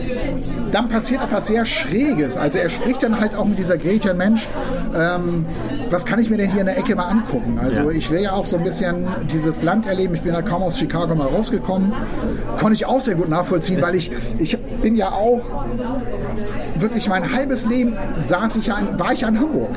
[0.70, 2.36] dann passiert etwas sehr Schräges.
[2.36, 4.48] Also er spricht dann halt auch mit dieser Gretchen Mensch,
[4.96, 5.44] ähm,
[5.90, 7.58] was kann ich mir denn hier in der Ecke mal angucken?
[7.62, 7.90] Also Ja.
[7.90, 10.14] ich will ja auch so ein bisschen dieses Land erleben.
[10.14, 11.85] Ich bin ja kaum aus Chicago mal rausgekommen.
[11.86, 12.45] 私。
[12.58, 15.40] Konnte ich auch sehr gut nachvollziehen, weil ich, ich bin ja auch
[16.78, 19.70] wirklich mein halbes Leben saß ich ja in, war ich ja in Hamburg.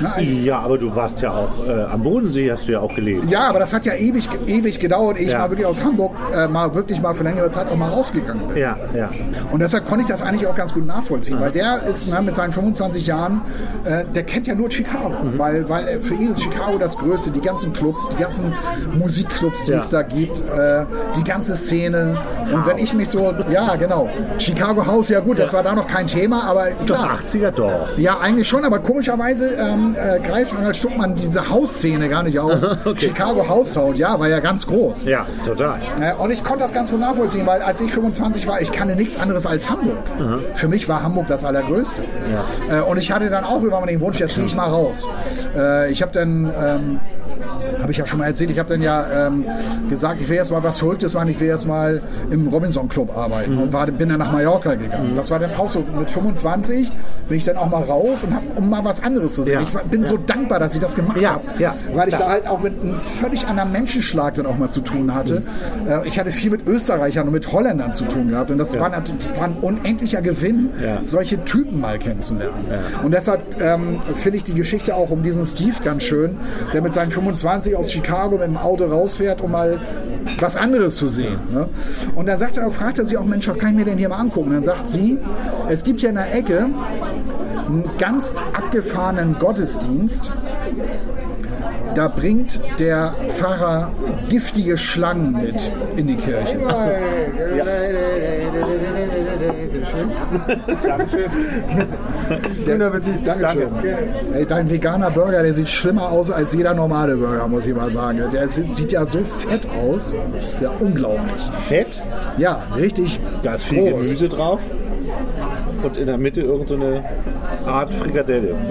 [0.00, 2.94] Ne, ein- Ja, aber du warst ja auch äh, am Bodensee, hast du ja auch
[2.94, 3.30] gelebt.
[3.30, 5.38] ja, aber das hat ja ewig, ewig gedauert, ehe ich Ja.
[5.40, 8.56] mal wirklich aus Hamburg äh, mal wirklich mal für längere Zeit auch mal rausgegangen bin.
[8.58, 9.08] Ja, ja.
[9.52, 12.36] Und deshalb konnte ich das eigentlich auch ganz gut nachvollziehen, weil der ist ne, mit
[12.36, 13.40] seinen 25 Jahren,
[13.84, 15.38] äh, der kennt ja nur Chicago, Mhm.
[15.38, 18.52] weil, weil für ihn ist Chicago das Größte, die ganzen Clubs, die ganzen
[18.98, 19.78] Musikclubs, die Ja.
[19.78, 20.84] es da gibt, äh,
[21.16, 22.05] die ganze Szene.
[22.52, 25.86] Und wenn ich mich so, ja genau, Chicago House, ja gut, das war da noch
[25.88, 27.18] kein Thema, aber Doch, klar.
[27.24, 27.96] 80er doch.
[27.98, 32.52] Ja, eigentlich schon, aber komischerweise ähm, äh, greift Arnold Stuckmann diese Hausszene gar nicht auf.
[32.86, 33.06] Okay.
[33.06, 35.04] Chicago House Sound, ja, war ja ganz groß.
[35.04, 35.80] Ja, total.
[36.00, 38.94] Äh, Und ich konnte das ganz gut nachvollziehen, weil als ich 25 war, ich kannte
[38.96, 39.96] nichts anderes als Hamburg.
[40.54, 42.02] Für mich war Hamburg das Allergrößte.
[42.70, 45.08] Äh, Und ich hatte dann auch irgendwann den Wunsch, jetzt gehe ich mal raus.
[45.56, 47.00] Äh, Ich habe dann, ähm,
[47.80, 49.44] habe ich ja schon mal erzählt, ich habe dann ja ähm,
[49.88, 53.16] gesagt, ich will jetzt mal was Verrücktes machen, ich will jetzt mal im Robinson Club
[53.16, 55.12] arbeiten und war, bin dann nach Mallorca gegangen.
[55.16, 56.90] Das war dann auch so, mit 25
[57.28, 59.54] bin ich dann auch mal raus, und hab, um mal was anderes zu sehen.
[59.54, 59.60] Ja.
[59.62, 62.20] Ich war, bin so dankbar, dass ich das gemacht Ja, habe, ja, weil ich ja.
[62.20, 65.42] da halt auch mit einem völlig anderen Menschenschlag dann auch mal zu tun hatte.
[65.88, 68.50] Äh, ich hatte viel mit Österreichern und mit Holländern zu tun gehabt.
[68.50, 71.00] Und das war, natürlich, war ein unendlicher Gewinn, Ja.
[71.04, 72.54] solche Typen mal kennenzulernen.
[73.02, 76.36] Und deshalb ähm, finde ich die Geschichte auch um diesen Steve ganz schön,
[76.72, 77.25] der mit seinen 25
[77.76, 79.80] aus Chicago mit dem Auto rausfährt, um mal
[80.38, 81.38] was anderes zu sehen.
[81.52, 81.68] Ne?
[82.14, 84.08] Und dann sagt er, fragt er sie auch, Mensch, was kann ich mir denn hier
[84.08, 84.48] mal angucken?
[84.48, 85.18] Und dann sagt sie,
[85.68, 86.68] es gibt hier in der Ecke
[87.66, 90.32] einen ganz abgefahrenen Gottesdienst.
[91.94, 93.90] Da bringt der Pfarrer
[94.28, 96.58] giftige Schlangen mit in die Kirche.
[102.64, 103.26] Guten Appetit.
[103.26, 103.68] Dankeschön.
[104.34, 107.90] Ey, dein veganer Burger, der sieht schlimmer aus als jeder normale Burger, muss ich mal
[107.90, 108.20] sagen.
[108.32, 110.14] Der sieht sieht ja so fett aus.
[110.34, 111.42] Das ist ja unglaublich.
[111.68, 112.02] Fett,
[112.38, 113.20] Ja, richtig.
[113.42, 114.02] da ist viel groß.
[114.02, 114.60] Gemüse drauf
[115.82, 117.02] und in der Mitte irgend so eine
[117.66, 118.54] Art Frikadelle.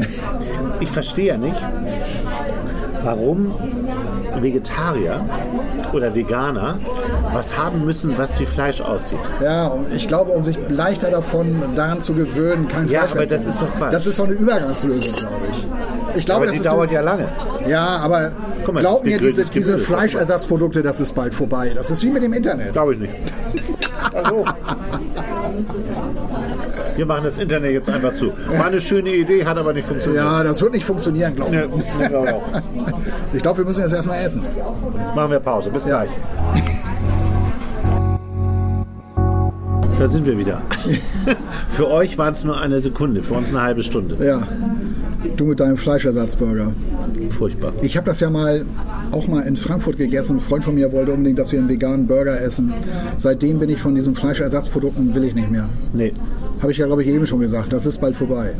[0.82, 1.56] Ich verstehe ja nicht,
[3.06, 3.54] warum
[4.42, 5.24] Vegetarier
[5.94, 6.78] oder Veganer
[7.36, 9.20] was haben müssen, was wie Fleisch aussieht.
[9.44, 13.20] Ja, und ich glaube, um sich leichter davon daran zu gewöhnen, kein Ja, Fleisch aber
[13.20, 13.94] mehr zu das ist doch Quatsch.
[13.94, 15.66] Das ist so eine Übergangslösung, glaube ich.
[16.16, 17.28] Ich glaube, Aber das die ist so, dauert ja lange.
[17.68, 18.32] Ja, aber
[18.72, 19.78] mal, glaub mir, diese, diese.
[19.80, 21.74] Fleischersatzprodukte, das ist bald vorbei.
[21.76, 22.72] Das ist wie mit dem Internet.
[22.74, 23.14] Glaube ich nicht.
[24.14, 24.46] Also.
[26.96, 28.32] Wir machen das Internet jetzt einfach zu.
[28.58, 30.24] War eine schöne Idee, hat aber nicht funktioniert.
[30.24, 32.00] Ja, das wird nicht funktionieren, glaube ich.
[32.00, 32.42] ne, glaube
[33.34, 34.44] ich glaube, wir müssen jetzt erstmal essen.
[35.14, 35.70] Machen wir Pause.
[35.70, 36.10] Bis gleich.
[39.98, 40.62] Da sind wir wieder.
[41.72, 44.18] Für euch waren es nur eine Sekunde, für uns eine halbe Stunde.
[44.24, 44.46] Ja,
[45.38, 46.74] du mit deinem Fleischersatzburger.
[47.30, 47.74] Furchtbar.
[47.82, 48.66] Ich habe das ja mal
[49.12, 50.38] auch mal in Frankfurt gegessen.
[50.38, 52.74] Ein Freund von mir wollte unbedingt, dass wir einen veganen Burger essen.
[53.18, 55.68] Seitdem bin ich von diesen Fleischersatzprodukten will ich nicht mehr.
[55.94, 56.14] Nee.
[56.62, 57.72] Habe ich ja, glaube ich, eben schon gesagt.
[57.72, 58.54] Das ist bald vorbei.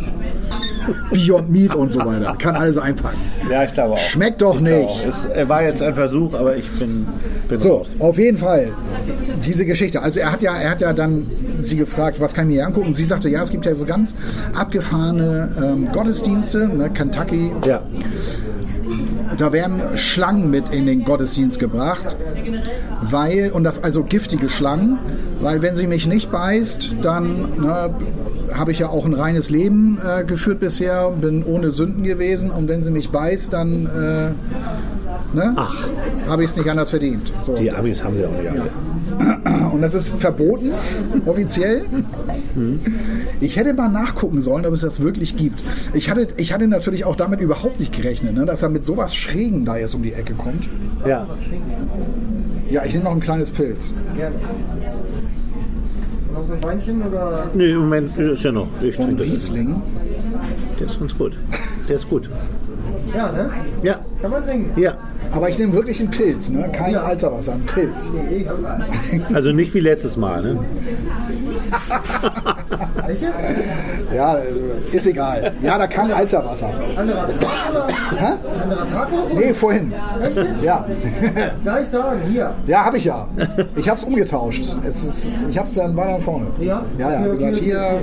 [1.12, 2.36] Beyond Meat und so weiter.
[2.38, 3.18] Kann alles einpacken.
[3.50, 3.98] Ja, ich glaube auch.
[3.98, 5.06] Schmeckt doch Ich nicht.
[5.08, 7.08] Es äh, war jetzt ein Versuch, aber ich bin,
[7.50, 7.96] bin So, raus.
[8.00, 8.70] auf jeden Fall.
[9.46, 10.02] Diese Geschichte.
[10.02, 11.26] Also er hat ja, er hat ja dann
[11.60, 12.94] sie gefragt, was kann ich mir hier angucken?
[12.94, 14.16] Sie sagte, ja, es gibt ja so ganz
[14.54, 17.52] abgefahrene ähm, Gottesdienste, ne, Kentucky.
[17.66, 17.82] Ja.
[19.38, 22.16] Da werden Schlangen mit in den Gottesdienst gebracht,
[23.02, 24.98] weil, und das also giftige Schlangen,
[25.42, 27.90] weil wenn sie mich nicht beißt, dann ne,
[28.58, 32.68] habe ich ja auch ein reines Leben äh, geführt bisher, bin ohne Sünden gewesen und
[32.68, 35.56] wenn sie mich beißt, dann äh, ne,
[36.28, 37.32] habe ich es nicht anders verdient.
[37.40, 37.54] So.
[37.54, 38.70] Die Amis haben sie auch nicht alle.
[39.72, 40.72] Und das ist verboten,
[41.26, 41.86] offiziell.
[43.42, 45.64] Ich hätte mal nachgucken sollen, ob es das wirklich gibt.
[45.94, 49.16] Ich hatte, ich hatte natürlich auch damit überhaupt nicht gerechnet, ne, dass er mit sowas
[49.16, 50.68] Schrägen da jetzt um die Ecke kommt.
[51.06, 51.28] Ja.
[52.70, 53.92] Ja, ich nehme noch ein kleines Pilz.
[54.16, 54.36] Gerne.
[56.36, 57.46] Noch so ein Weinchen oder?
[57.54, 58.68] Nee, im Moment ist ja noch.
[58.82, 59.08] Ich das.
[59.08, 59.82] Riesling.
[60.78, 61.38] Der ist ganz gut.
[61.88, 62.30] Der ist gut.
[63.16, 63.50] Ja, ne?
[63.84, 64.00] Ja.
[64.22, 64.82] Kann man trinken.
[64.82, 64.98] Ja.
[65.32, 66.70] Aber ich nehme wirklich einen Pilz, ne?
[66.74, 68.12] kein Alzerwasser, einen Pilz.
[68.30, 70.66] Ich hab Also nicht wie letztes Mal, ne?
[73.08, 73.32] Welche?
[74.16, 74.40] Ja,
[74.92, 75.54] ist egal.
[75.62, 76.70] Ja, da kam Alzerwasser.
[76.96, 77.88] Anderer Tag oder?
[77.88, 78.34] Hä?
[78.64, 79.34] Anderer Tag oder?
[79.34, 79.94] Nee, vorhin.
[80.22, 80.64] Echt jetzt?
[80.64, 80.86] Ja,
[81.64, 82.54] Gleich sagen, hier.
[82.66, 83.28] ja habe ich ja.
[83.76, 84.64] Ich habe es umgetauscht.
[84.88, 86.48] Es ist, ich habe es dann weiter vorne.
[86.60, 86.86] Ja?
[86.98, 88.02] Ja, ja, gesagt, hier,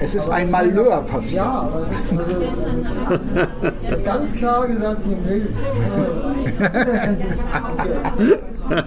[0.00, 1.44] es ist ein Malheur passiert.
[1.44, 1.86] Ja, aber
[3.08, 5.56] also, ganz klar gesagt, hier Pilz.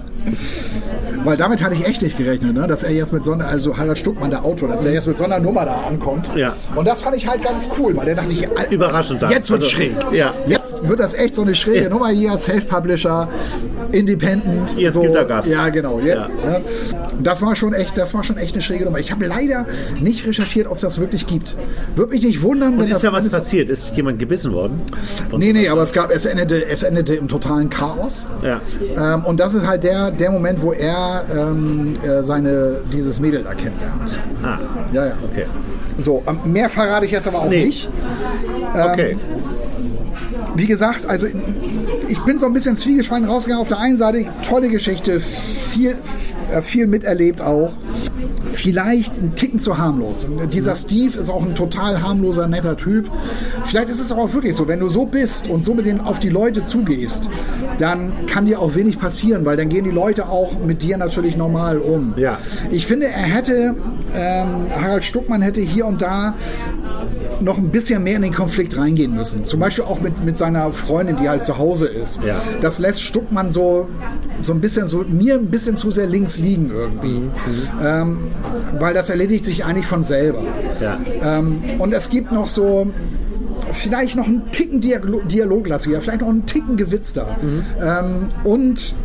[1.24, 2.65] Weil damit hatte ich echt nicht gerechnet, ne?
[2.68, 5.18] dass er jetzt mit so einer, also Harald Stuckmann, der Autor, dass er jetzt mit
[5.18, 6.32] so einer Nummer da ankommt.
[6.36, 6.56] Ja.
[6.76, 9.72] Und das fand ich halt ganz cool, weil der dachte ich, Überraschend jetzt wird Also,
[9.76, 9.92] schräg.
[10.13, 10.34] ja.
[10.48, 13.28] Jetzt wird das echt so eine schräge Nummer hier, Self-Publisher,
[13.92, 14.78] Independent.
[14.78, 15.48] Jetzt so, gibt er Gas.
[15.48, 16.00] Ja, genau.
[16.00, 16.50] Jetzt, Ja.
[16.50, 16.62] Ne?
[17.22, 19.00] Das war schon echt, das war schon echt eine schräge Nummer.
[19.00, 19.65] Ich habe leider
[20.00, 21.56] nicht recherchiert, ob es das wirklich gibt.
[21.96, 23.68] Würde mich nicht wundern, wenn Und das ist ja was passiert?
[23.68, 24.80] Ist jemand gebissen worden?
[25.36, 28.28] Nee, nee, aber es gab, es endete, es endete im totalen Chaos.
[28.42, 28.62] Ja.
[29.15, 33.44] Ähm, und das ist halt der, der Moment, wo er ähm, äh, seine, dieses Mädel
[33.44, 34.14] da kennenlernt.
[34.44, 34.58] Ah,
[34.92, 35.14] Ja, ja.
[35.24, 35.46] okay.
[36.02, 37.66] So, ähm, mehr verrate ich jetzt aber auch Nee.
[37.66, 37.90] nicht.
[38.74, 39.18] Okay.
[40.56, 41.28] Wie gesagt, also
[42.08, 43.62] ich bin so ein bisschen zwiegespalten rausgegangen.
[43.62, 45.96] Auf der einen Seite tolle Geschichte, viel,
[46.52, 47.72] äh, viel miterlebt auch.
[48.54, 50.26] Vielleicht ein Ticken zu harmlos.
[50.26, 53.10] Und Dieser Steve ist auch ein total harmloser, netter Typ.
[53.66, 56.20] Vielleicht ist es auch wirklich so, wenn du so bist und so mit denen auf
[56.20, 57.30] die Leute zugehst,
[57.78, 61.38] dann kann dir auch wenig passieren, weil dann gehen die Leute auch mit dir natürlich
[61.38, 62.14] normal um.
[62.18, 62.38] Ja.
[62.72, 63.76] Ich finde, er hätte,
[64.16, 66.36] ähm, Harald Stuckmann hätte hier und da
[67.42, 69.46] noch ein bisschen mehr in den Konflikt reingehen müssen.
[69.46, 72.22] Zum Beispiel auch mit, mit seiner Freundin, die halt zu Hause ist.
[72.24, 72.42] Ja.
[72.62, 73.88] Das lässt Stuckmann so,
[74.42, 77.22] so ein bisschen so mir ein bisschen zu sehr links liegen irgendwie.
[77.84, 78.20] Ähm,
[78.80, 80.44] weil das erledigt sich eigentlich von selber.
[80.82, 81.00] Ja.
[81.24, 82.92] Ähm, und es gibt noch so
[83.74, 87.38] vielleicht noch einen Ticken Dialog, dialoglastiger, vielleicht noch einen Ticken gewitzter.
[87.82, 88.96] Ähm, und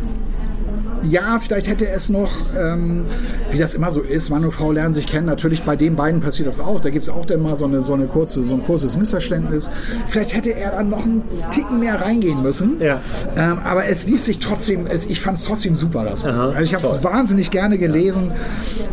[1.09, 3.05] ja, vielleicht hätte es noch, ähm,
[3.51, 5.25] wie das immer so ist, Mann und Frau lernen sich kennen.
[5.25, 6.79] Natürlich bei den beiden passiert das auch.
[6.79, 9.69] Da gibt es auch dann mal so, eine, so, eine kurze, so ein kurzes Missverständnis.
[10.07, 12.79] Vielleicht hätte er dann noch einen Ticken mehr reingehen müssen.
[12.79, 13.01] Ja.
[13.37, 16.29] Ähm, aber es ließ sich trotzdem, es, ich fand es trotzdem super, das Buch.
[16.29, 18.31] Aha, Also ich habe es wahnsinnig gerne gelesen.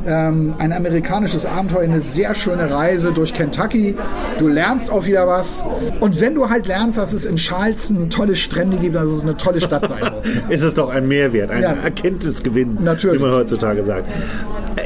[0.06, 3.94] Ähm, ein amerikanisches Abenteuer, eine sehr schöne Reise durch Kentucky.
[4.38, 5.64] Du lernst auch wieder was.
[6.00, 9.36] Und wenn du halt lernst, dass es in Charleston tolle Strände gibt, dass es eine
[9.36, 10.24] tolle Stadt sein muss.
[10.48, 11.76] ist es doch ein Mehrwert, ein Ja.
[12.02, 13.20] Erkenntnisgewinn, Natürlich.
[13.20, 14.10] wie man heutzutage sagt.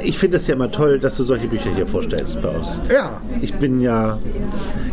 [0.05, 2.79] Ich finde es ja immer toll, dass du solche Bücher hier vorstellst bei uns.
[2.93, 4.19] Ja, Ich bin ja,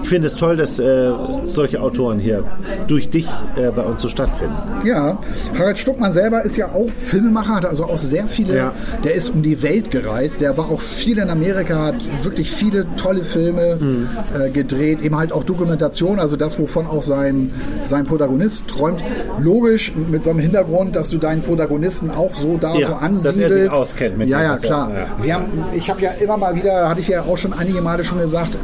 [0.03, 1.11] ich finde es toll, dass äh,
[1.45, 2.43] solche Autoren hier
[2.87, 4.55] durch dich äh, bei uns so stattfinden.
[4.85, 5.17] Ja,
[5.57, 8.73] Harald Stuckmann selber ist ja auch Filmemacher, hat also auch sehr viele, Ja.
[9.03, 12.85] der ist um die Welt gereist, der war auch viel in Amerika, hat wirklich viele
[12.97, 14.07] tolle Filme Mhm.
[14.39, 17.51] äh, gedreht, eben halt auch Dokumentation, also das, wovon auch sein,
[17.83, 19.01] sein Protagonist träumt.
[19.39, 22.91] Logisch, mit so einem Hintergrund, dass du deinen Protagonisten auch so da Ja, so dass
[22.91, 23.53] er ansiedelst.
[23.53, 24.91] sich auskennt mit ja, ja, klar.
[24.93, 25.23] ja.
[25.23, 28.03] Wir haben, ich habe ja immer mal wieder, hatte ich ja auch schon einige Male
[28.03, 28.57] schon gesagt,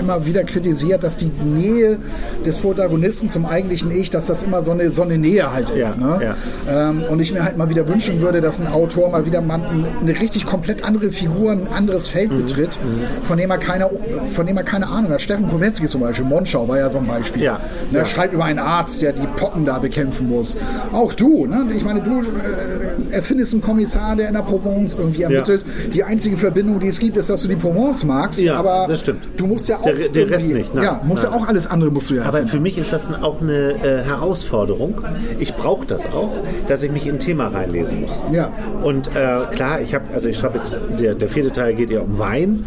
[0.00, 1.98] immer wieder kritisiert, dass die Nähe
[2.44, 5.98] des Protagonisten zum eigentlichen Ich, dass das immer so eine, so eine Nähe halt ist.
[5.98, 6.34] Ja, ne?
[6.70, 9.60] Ähm, und ich mir halt mal wieder wünschen würde, dass ein Autor mal wieder mal
[10.00, 12.46] eine richtig komplett andere Figur, ein anderes Feld Mhm.
[12.46, 12.78] betritt,
[13.26, 13.88] von dem er keine,
[14.34, 15.20] von dem er keine Ahnung hat.
[15.20, 17.42] Steffen Kowetzki zum Beispiel, Monschau war ja so ein Beispiel.
[17.42, 18.04] Ja, Ne, ja.
[18.04, 20.56] Schreibt über einen Arzt, der die Pocken da bekämpfen muss.
[20.92, 21.64] Auch du, ne?
[21.74, 25.62] ich meine, du äh, erfindest einen Kommissar, der in der Provence irgendwie ermittelt.
[25.92, 28.40] Die einzige Verbindung, die es gibt, ist, dass du die Provence magst.
[28.40, 28.88] Ja, aber
[29.36, 31.90] du musst ja auch Der- der Rest nicht, nein, ja, musst ja auch alles andere
[31.90, 35.00] musst du ja Aber für mich ist das auch eine äh, Herausforderung.
[35.38, 36.30] Ich brauche das auch,
[36.68, 38.22] dass ich mich in ein Thema reinlesen muss.
[38.32, 38.52] Ja.
[38.82, 39.10] Und äh,
[39.54, 42.64] klar, ich habe, also ich schreibe jetzt, der, der vierte Teil geht ja um Wein.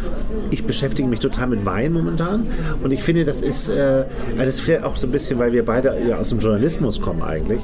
[0.51, 2.45] Ich beschäftige mich total mit Wein momentan.
[2.83, 4.05] Und ich finde, das ist, äh, also
[4.37, 7.21] das ist vielleicht auch so ein bisschen, weil wir beide ja aus dem Journalismus kommen
[7.21, 7.59] eigentlich.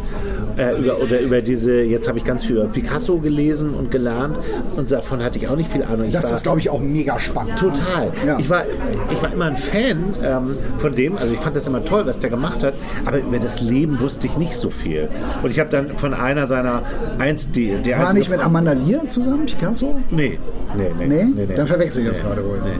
[0.57, 4.37] Äh, über, oder über diese, jetzt habe ich ganz viel über Picasso gelesen und gelernt.
[4.75, 6.05] Und davon hatte ich auch nicht viel Ahnung.
[6.07, 7.57] Ich das war- ist, glaube ich, auch mega spannend.
[7.57, 8.11] Total.
[8.25, 8.37] Ja.
[8.39, 8.63] Ich, war,
[9.13, 12.19] ich war immer ein Fan ähm, von dem, also ich fand das immer toll, was
[12.19, 12.73] der gemacht hat,
[13.05, 15.09] aber über das Leben wusste ich nicht so viel.
[15.43, 16.83] Und ich habe dann von einer seiner,
[17.19, 19.99] eins, die, die War nicht mit Amanda Lear zusammen, Picasso?
[20.09, 20.39] Nee,
[20.77, 21.23] nee, nee.
[21.25, 21.47] Nee?
[21.55, 22.59] Dann verwechsel ich das gerade wohl.
[22.63, 22.71] Nee.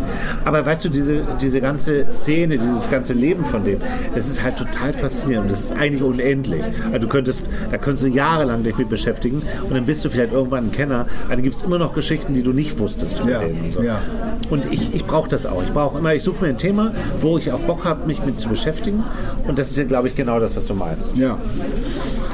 [0.46, 3.80] Aber weißt du, diese, diese ganze Szene, dieses ganze Leben von dem,
[4.16, 5.52] das ist halt total faszinierend.
[5.52, 6.64] Das ist eigentlich unendlich.
[6.86, 10.34] Also du könntest, da könntest du jahrelang dich mit beschäftigen und dann bist du vielleicht
[10.34, 11.08] irgendwann ein Kenner.
[11.26, 13.82] Aber dann gibt es immer noch Geschichten, die du nicht wusstest Ja, und so.
[13.82, 14.00] ja.
[14.50, 15.62] Und ich, ich brauche das auch.
[15.64, 16.92] Ich brauche immer, ich suche mir ein Thema,
[17.22, 19.04] wo ich auch Bock habe, mich mit zu beschäftigen.
[19.48, 21.10] Und das ist ja, glaube ich, genau das, was du meinst.
[21.16, 21.38] Ja.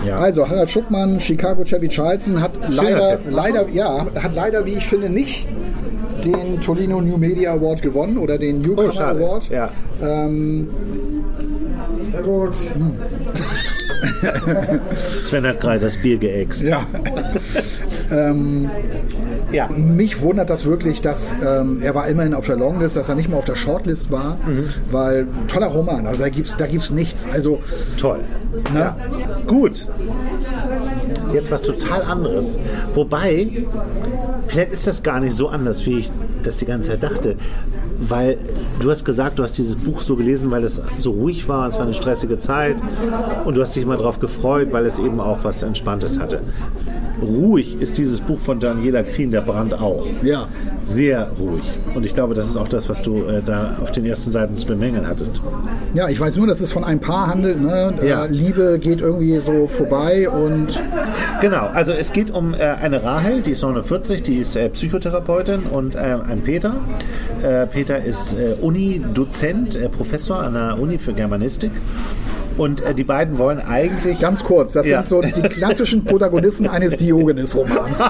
[0.05, 0.17] Ja.
[0.19, 3.27] Also Harald Schuckmann, Chicago Chevy Charleston hat leider, Tipp.
[3.31, 5.47] leider, ja, hat leider, wie ich finde, nicht
[6.23, 9.01] den Tolino New Media Award gewonnen oder den Newcomer Oh.
[9.17, 9.49] Award.
[9.49, 9.69] Ja.
[10.01, 10.67] Ähm,
[12.11, 12.53] Sehr gut.
[14.95, 16.61] Sven hat gerade das Bier geäxt.
[16.63, 16.85] ja.
[18.11, 18.69] ähm,
[19.55, 19.69] Ja.
[19.69, 23.29] mich wundert das wirklich, dass ähm, er war immerhin auf der Longlist, dass er nicht
[23.29, 24.69] mal auf der Shortlist war, Mhm.
[24.91, 27.27] weil toller Roman, also da gibt's, da gibt's nichts.
[27.31, 27.59] Also
[27.97, 28.19] Toll.
[28.73, 28.79] ne?
[28.79, 28.97] Ja.
[29.47, 29.85] Gut.
[31.33, 32.57] Jetzt was total anderes.
[32.93, 33.65] Wobei,
[34.47, 36.11] vielleicht ist das gar nicht so anders, wie ich
[36.43, 37.35] das die ganze Zeit dachte.
[37.97, 38.37] Weil
[38.81, 41.75] du hast gesagt, du hast dieses Buch so gelesen, weil es so ruhig war, es
[41.75, 42.75] war eine stressige Zeit
[43.45, 46.41] und du hast dich immer darauf gefreut, weil es eben auch was Entspanntes hatte.
[47.21, 50.05] Ruhig ist dieses Buch von Daniela Krien, Der Brand auch.
[50.23, 50.47] Ja.
[50.85, 51.63] Sehr ruhig.
[51.95, 54.55] Und ich glaube, das ist auch das, was du äh, da auf den ersten Seiten
[54.55, 55.41] zu bemängeln hattest.
[55.93, 57.61] Ja, ich weiß nur, dass es von einem Paar handelt.
[57.61, 57.93] Ne?
[58.03, 58.25] Ja.
[58.25, 60.79] Äh, Liebe geht irgendwie so vorbei und
[61.41, 65.61] Genau, also es geht um äh, eine Rahel, die ist 49, die ist äh, Psychotherapeutin
[65.63, 66.75] und äh, ein Peter.
[67.71, 71.71] Peter ist Uni-Dozent, Professor an der Uni für Germanistik.
[72.57, 74.19] Und äh, die beiden wollen eigentlich.
[74.19, 74.97] ganz kurz, das Ja.
[75.05, 78.01] sind so die klassischen Protagonisten eines Diogenes-Romans.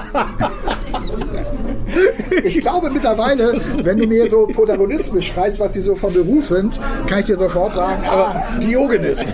[2.44, 6.80] Ich glaube mittlerweile, wenn du mir so Protagonisten beschreibst, was sie so von Beruf sind,
[7.08, 9.26] kann ich dir sofort sagen, ah, Diogenes.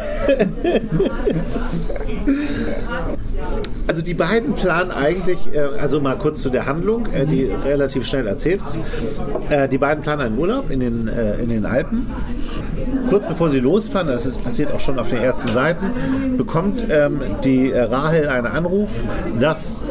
[4.01, 8.03] Also die beiden planen eigentlich, äh, also mal kurz zu der Handlung, äh, die relativ
[8.07, 8.79] schnell erzählt ist.
[9.51, 11.07] Äh, die beiden planen einen Urlaub in den,
[11.39, 12.07] in den Alpen.
[13.11, 15.91] Kurz bevor sie losfahren, das ist passiert auch schon auf den ersten Seiten,
[16.35, 19.03] bekommt ähm, die Rahel einen Anruf,
[19.39, 19.83] dass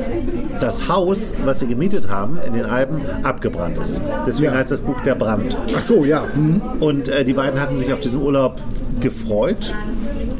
[0.58, 4.00] das Haus, was sie gemietet haben in den Alpen, abgebrannt ist.
[4.26, 4.58] Deswegen Ja.
[4.58, 5.56] heißt das Buch Der Brand.
[5.76, 6.24] Ach so, ja.
[6.34, 6.60] hm.
[6.80, 8.56] Und die beiden hatten sich auf diesen Urlaub
[8.98, 9.72] gefreut,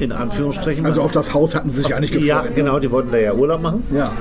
[0.00, 0.84] in Anführungsstrichen.
[0.86, 2.26] Also auf das Haus hatten sie sich eigentlich gefreut.
[2.26, 2.50] Ja, ne?
[2.50, 3.84] genau, die wollten da ja Urlaub machen.
[3.94, 4.12] Ja.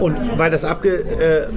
[0.00, 1.48] Und weil das abge,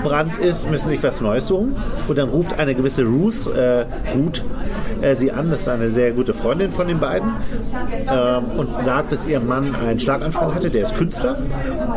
[0.00, 1.76] abgebrannt ist, müssen sich was Neues suchen.
[2.08, 3.84] Und dann ruft eine gewisse Ruth, äh,
[4.14, 4.42] Ruth
[5.02, 7.30] äh, sie an, das ist eine sehr gute Freundin von den beiden,
[8.08, 11.36] ähm, und sagt, dass ihr Mann einen Schlaganfall hatte, der ist Künstler.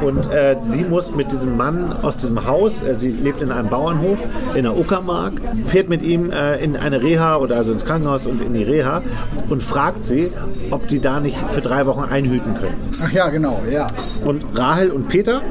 [0.02, 3.70] Und äh, sie muss mit diesem Mann aus diesem Haus, äh, sie lebt in einem
[3.70, 4.20] Bauernhof
[4.56, 5.34] in der Uckermark,
[5.68, 9.02] fährt mit ihm äh, in eine Reha oder also ins Krankenhaus und in die Reha
[9.50, 10.32] und fragt sie,
[10.72, 12.92] ob die da nicht für drei Wochen einhüten können.
[13.04, 13.88] Ach ja, genau, ja.
[14.24, 15.42] Und Rahel und Peter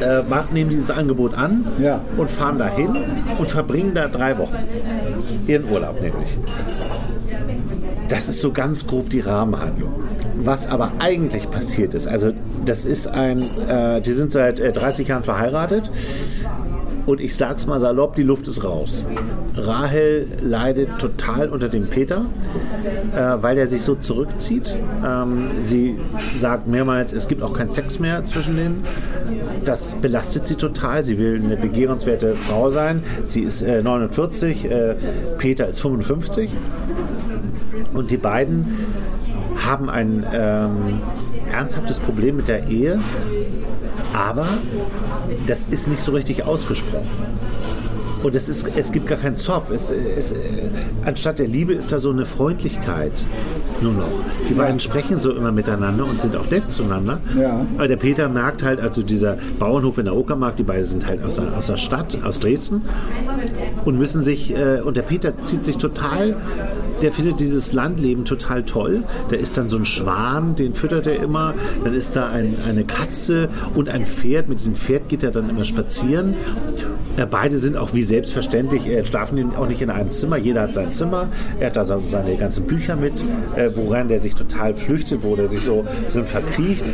[0.00, 0.22] äh,
[0.52, 1.39] nehmen dieses Angebot an
[1.78, 2.00] Ja.
[2.16, 2.96] und fahren dahin
[3.38, 4.56] und verbringen da drei Wochen.
[5.46, 6.28] Ihren Urlaub nämlich.
[8.08, 9.94] Das ist so ganz grob die Rahmenhandlung.
[10.42, 12.32] Was aber eigentlich passiert ist, also
[12.64, 13.38] das ist ein,
[13.68, 15.90] äh, die sind seit äh, 30 Jahren verheiratet
[17.06, 19.04] und ich sag's mal salopp, die Luft ist raus.
[19.56, 22.26] Rahel leidet total unter dem Peter,
[23.14, 24.76] äh, weil er sich so zurückzieht.
[25.04, 25.98] Ähm, sie
[26.36, 28.84] sagt mehrmals, es gibt auch keinen Sex mehr zwischen denen.
[29.64, 31.02] Das belastet sie total.
[31.02, 33.02] Sie will eine begehrenswerte Frau sein.
[33.24, 34.94] Sie ist äh, 49, äh,
[35.38, 36.50] Peter ist 55.
[37.92, 38.64] Und die beiden
[39.56, 41.00] haben ein ähm,
[41.52, 43.00] ernsthaftes Problem mit der Ehe,
[44.12, 44.46] aber
[45.46, 47.08] das ist nicht so richtig ausgesprochen.
[48.22, 49.70] Und es, ist, es gibt gar keinen Zoff.
[49.70, 50.34] Es, es,
[51.06, 53.12] anstatt der Liebe ist da so eine Freundlichkeit
[53.80, 54.10] nur noch.
[54.48, 57.20] Die beiden sprechen so immer miteinander und sind auch nett zueinander.
[57.38, 57.64] Ja.
[57.76, 61.24] Aber der Peter merkt halt, also dieser Bauernhof in der Uckermark, die beiden sind halt
[61.24, 62.82] aus der, aus der Stadt, aus Dresden
[63.86, 66.36] und müssen sich, äh, und der Peter zieht sich total,
[67.02, 69.04] der findet dieses Landleben total toll.
[69.30, 71.54] Da ist dann so ein Schwan, den füttert er immer.
[71.84, 74.48] Dann ist da ein, eine Katze und ein Pferd.
[74.48, 76.34] Mit diesem Pferd geht er dann immer spazieren.
[77.30, 80.36] Beide sind auch wie selbstverständlich, äh, schlafen auch nicht in einem Zimmer.
[80.36, 81.28] Jeder hat sein Zimmer.
[81.58, 83.14] Er hat da so seine ganzen Bücher mit,
[83.56, 86.84] äh, woran der sich total flüchtet, wo der sich so drin verkriecht.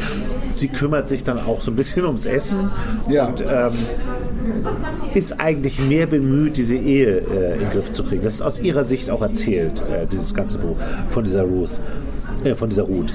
[0.52, 2.70] Sie kümmert sich dann auch so ein bisschen ums Essen.
[3.08, 3.26] Ja.
[3.26, 3.72] Und ähm,
[5.14, 8.22] ist eigentlich mehr bemüht, diese Ehe äh, in den Griff zu kriegen.
[8.22, 10.76] Das ist aus ihrer Sicht auch erzählt, äh, dieses ganze Buch
[11.08, 11.70] von dieser Ruth,
[12.44, 13.12] äh, von dieser Ruth.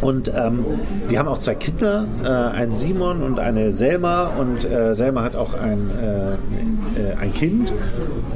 [0.00, 0.64] Und ähm,
[1.10, 4.28] die haben auch zwei Kinder, äh, einen Simon und eine Selma.
[4.28, 7.72] Und äh, Selma hat auch ein, äh, ein Kind,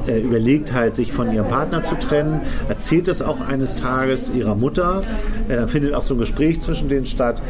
[0.06, 4.54] äh, überlegt halt, sich von ihrem Partner zu trennen, erzählt es auch eines Tages ihrer
[4.54, 5.02] Mutter.
[5.48, 7.40] Äh, dann findet auch so ein Gespräch zwischen denen statt.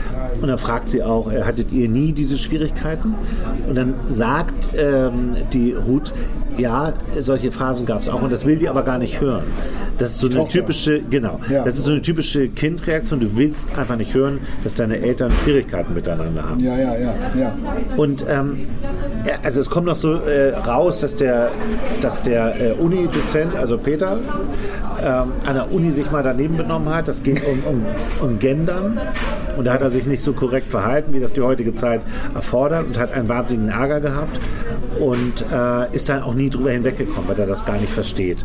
[0.41, 3.15] Und dann fragt sie auch, äh, hattet ihr nie diese Schwierigkeiten?
[3.69, 6.13] Und dann sagt ähm, die Ruth,
[6.59, 8.23] ja, solche Phasen gab es auch.
[8.23, 9.43] Und das will die aber gar nicht hören.
[9.99, 11.65] Das ist so eine typische, genau, Ja.
[11.65, 13.21] das ist so eine typische Kindreaktion.
[13.21, 16.61] Du willst einfach nicht hören, dass deine Eltern Schwierigkeiten miteinander haben.
[16.61, 17.53] Ja, ja, ja, ja.
[17.97, 18.59] Und ähm,
[19.27, 21.51] ja, also es kommt noch so äh, raus, dass der,
[22.01, 24.19] dass der äh, Uni-Dozent, also Peter,
[25.03, 27.09] ähm, an der Uni sich mal daneben benommen hat.
[27.09, 27.87] Das geht um, um,
[28.21, 28.99] um Gendern.
[29.57, 32.01] Und da hat er sich nicht so korrekt verhalten, wie das die heutige Zeit
[32.35, 34.39] erfordert und hat einen wahnsinnigen Ärger gehabt
[34.99, 38.39] und äh, ist dann auch nie drüber hinweggekommen, weil er das gar nicht versteht.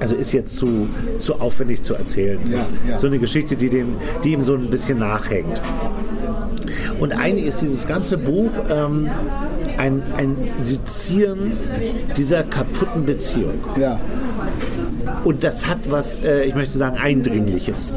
[0.00, 2.38] Also ist jetzt zu, zu aufwendig zu erzählen.
[2.50, 2.58] Ja,
[2.88, 2.98] ja.
[2.98, 5.60] So eine Geschichte, die, dem, die ihm so ein bisschen nachhängt.
[6.98, 9.08] Und eigentlich ist dieses ganze Buch ähm,
[9.78, 11.52] ein, ein Sezieren
[12.16, 13.54] dieser kaputten Beziehung.
[13.78, 13.98] ja.
[15.24, 17.94] Und das hat was, äh, ich möchte sagen, Eindringliches.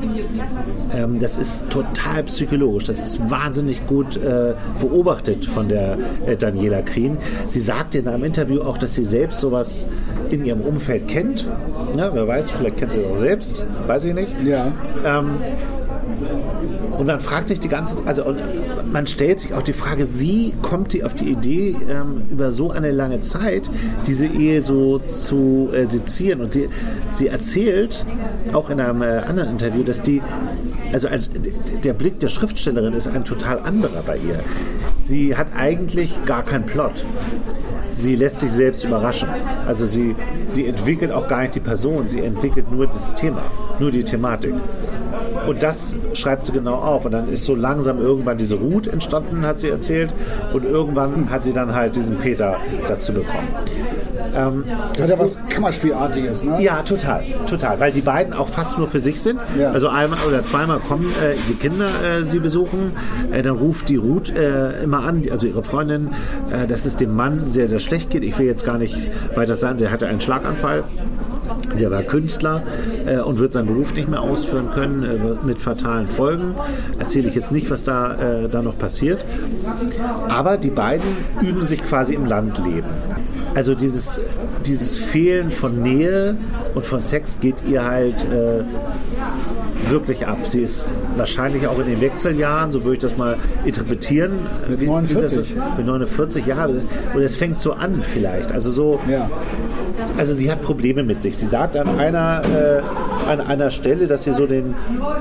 [0.94, 2.86] Ähm, das ist total psychologisch.
[2.86, 5.98] Das ist wahnsinnig gut äh, beobachtet von der
[6.28, 7.18] äh, Daniela Krien.
[7.50, 9.88] Sie sagte in einem Interview auch, dass sie selbst sowas
[10.30, 11.46] in ihrem Umfeld kennt.
[11.98, 14.30] Ja, wer weiß, vielleicht kennt sie das auch selbst, weiß ich nicht.
[14.44, 14.72] Ja.
[15.04, 15.32] Ähm,
[16.98, 18.36] und man fragt sich die ganze also
[18.92, 22.72] man stellt sich auch die Frage, wie kommt die auf die Idee, ähm, über so
[22.72, 23.70] eine lange Zeit
[24.08, 26.42] diese Ehe so zu äh, sezieren?
[26.42, 26.70] Und sie,
[27.14, 28.06] sie erzählt
[28.54, 30.22] auch in einem äh, anderen Interview, dass die,
[30.94, 31.24] also ein,
[31.84, 34.40] der Blick der Schriftstellerin ist ein total anderer bei ihr.
[35.02, 37.06] Sie hat eigentlich gar keinen Plot.
[37.90, 39.30] Sie lässt sich selbst überraschen.
[39.68, 40.16] Also sie,
[40.48, 43.44] sie entwickelt auch gar nicht die Person, sie entwickelt nur das Thema,
[43.80, 44.54] nur die Thematik.
[45.48, 47.06] Und das schreibt sie genau auf.
[47.06, 50.12] Und dann ist so langsam irgendwann diese Ruth entstanden, hat sie erzählt.
[50.54, 53.48] Und irgendwann hat sie dann halt diesen Peter dazu bekommen.
[54.36, 56.62] Ähm, Das ist ja was Kammerspielartiges, ne?
[56.62, 59.40] ja, total, total, weil die beiden auch fast nur für sich sind.
[59.58, 59.72] Ja.
[59.72, 62.92] Also einmal oder zweimal kommen äh, die Kinder äh, sie besuchen,
[63.32, 66.10] äh, dann ruft die Ruth äh, immer an, also ihre Freundin,
[66.52, 68.24] äh, dass es dem Mann sehr, sehr schlecht geht.
[68.24, 70.84] Ich will jetzt gar nicht weiter sagen, der hatte einen Schlaganfall.
[71.80, 72.64] Der war Künstler
[73.06, 76.56] äh, und wird seinen Beruf nicht mehr ausführen können äh, mit fatalen Folgen.
[77.00, 79.24] Erzähle ich jetzt nicht, was da, äh, da noch passiert.
[80.30, 81.08] Aber die beiden
[81.42, 82.90] üben sich quasi im Landleben.
[83.56, 84.20] Also dieses,
[84.66, 86.36] dieses Fehlen von Nähe
[86.74, 88.64] und von Sex geht ihr halt äh,
[89.90, 90.38] wirklich ab.
[90.48, 94.34] Sie ist wahrscheinlich auch in den Wechseljahren, so würde ich das mal interpretieren.
[94.70, 95.40] Mit Wie- wie ist das so?
[95.42, 95.56] 49.
[95.78, 96.82] Mit 49 Jahren.
[97.14, 98.52] Und es fängt so an vielleicht.
[98.52, 99.30] Also so, Ja.
[100.18, 101.38] also sie hat Probleme mit sich.
[101.38, 104.74] Sie sagt an einer, äh, an einer Stelle, dass sie so den,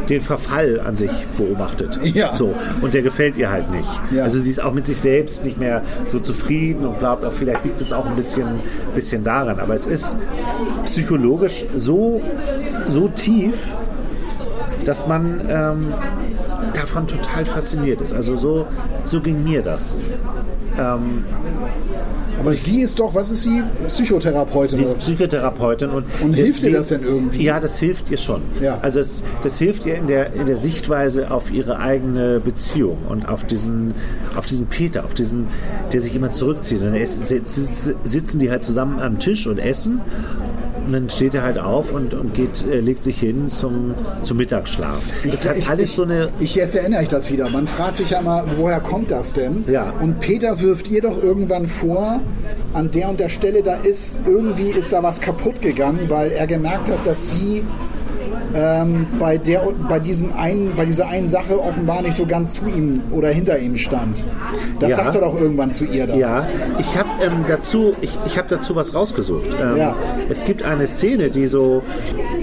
[0.09, 1.99] den Verfall an sich beobachtet.
[2.03, 2.35] Ja.
[2.37, 2.55] So.
[2.83, 3.89] Und der gefällt ihr halt nicht.
[4.15, 4.25] Ja.
[4.25, 7.65] Also sie ist auch mit sich selbst nicht mehr so zufrieden und glaubt auch, vielleicht
[7.65, 8.47] liegt es auch ein bisschen,
[8.95, 9.59] bisschen daran.
[9.61, 10.17] Aber es ist
[10.85, 12.21] psychologisch so,
[12.89, 13.55] so tief,
[14.85, 15.87] dass man ähm,
[16.75, 18.13] davon total fasziniert ist.
[18.13, 18.67] Also so,
[19.05, 19.97] so ging mir das.
[20.79, 21.25] Ähm,
[22.41, 23.63] Aber sie ist doch, was ist sie?
[23.87, 24.77] Psychotherapeutin.
[24.79, 24.99] Sie ist?
[24.99, 27.45] Psychotherapeutin und, Und hilft ihr deswegen- das denn irgendwie?
[27.45, 28.43] Ja, das hilft ihr schon.
[28.61, 28.79] Ja.
[28.83, 33.29] Also es, das hilft ihr in der, in der Sichtweise auf ihre eigene Beziehung und
[33.29, 33.95] auf diesen,
[34.37, 35.47] auf diesen Peter, auf diesen,
[35.93, 36.83] der sich immer zurückzieht.
[36.83, 40.01] Und sitz- sitzen die halt zusammen am Tisch und essen.
[40.87, 44.37] Und dann steht er halt auf und, und geht, äh, legt sich hin zum, zum
[44.37, 45.03] Mittagsschlaf.
[45.31, 46.29] Das hat ich, alles ich, so eine.
[46.41, 47.49] Ich jetzt erinnere ich das wieder.
[47.51, 49.65] Man fragt sich ja mal, woher kommt das denn?
[49.67, 49.93] Ja.
[50.01, 52.21] Und Peter wirft ihr doch irgendwann vor,
[52.75, 56.47] an der und der Stelle, da ist irgendwie ist da was kaputt gegangen, weil er
[56.47, 57.63] gemerkt hat, dass sie
[58.55, 62.67] ähm, bei, der, bei, diesem einen, bei dieser einen Sache offenbar nicht so ganz zu
[62.67, 64.23] ihm oder hinter ihm stand.
[64.81, 64.97] Das Ja.
[64.97, 66.19] sagt er doch irgendwann zu ihr dann.
[66.19, 66.47] Ja,
[66.79, 69.49] ich habe ähm, dazu, ich, ich hab dazu was rausgesucht.
[69.61, 69.97] Ähm, Ja.
[70.29, 71.83] Es gibt eine Szene, die so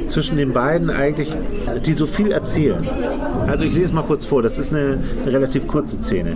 [0.08, 1.34] zwischen den beiden eigentlich,
[1.86, 2.86] die so viel erzählen.
[3.48, 6.36] Also ich lese mal kurz vor, das ist eine, eine relativ kurze Szene.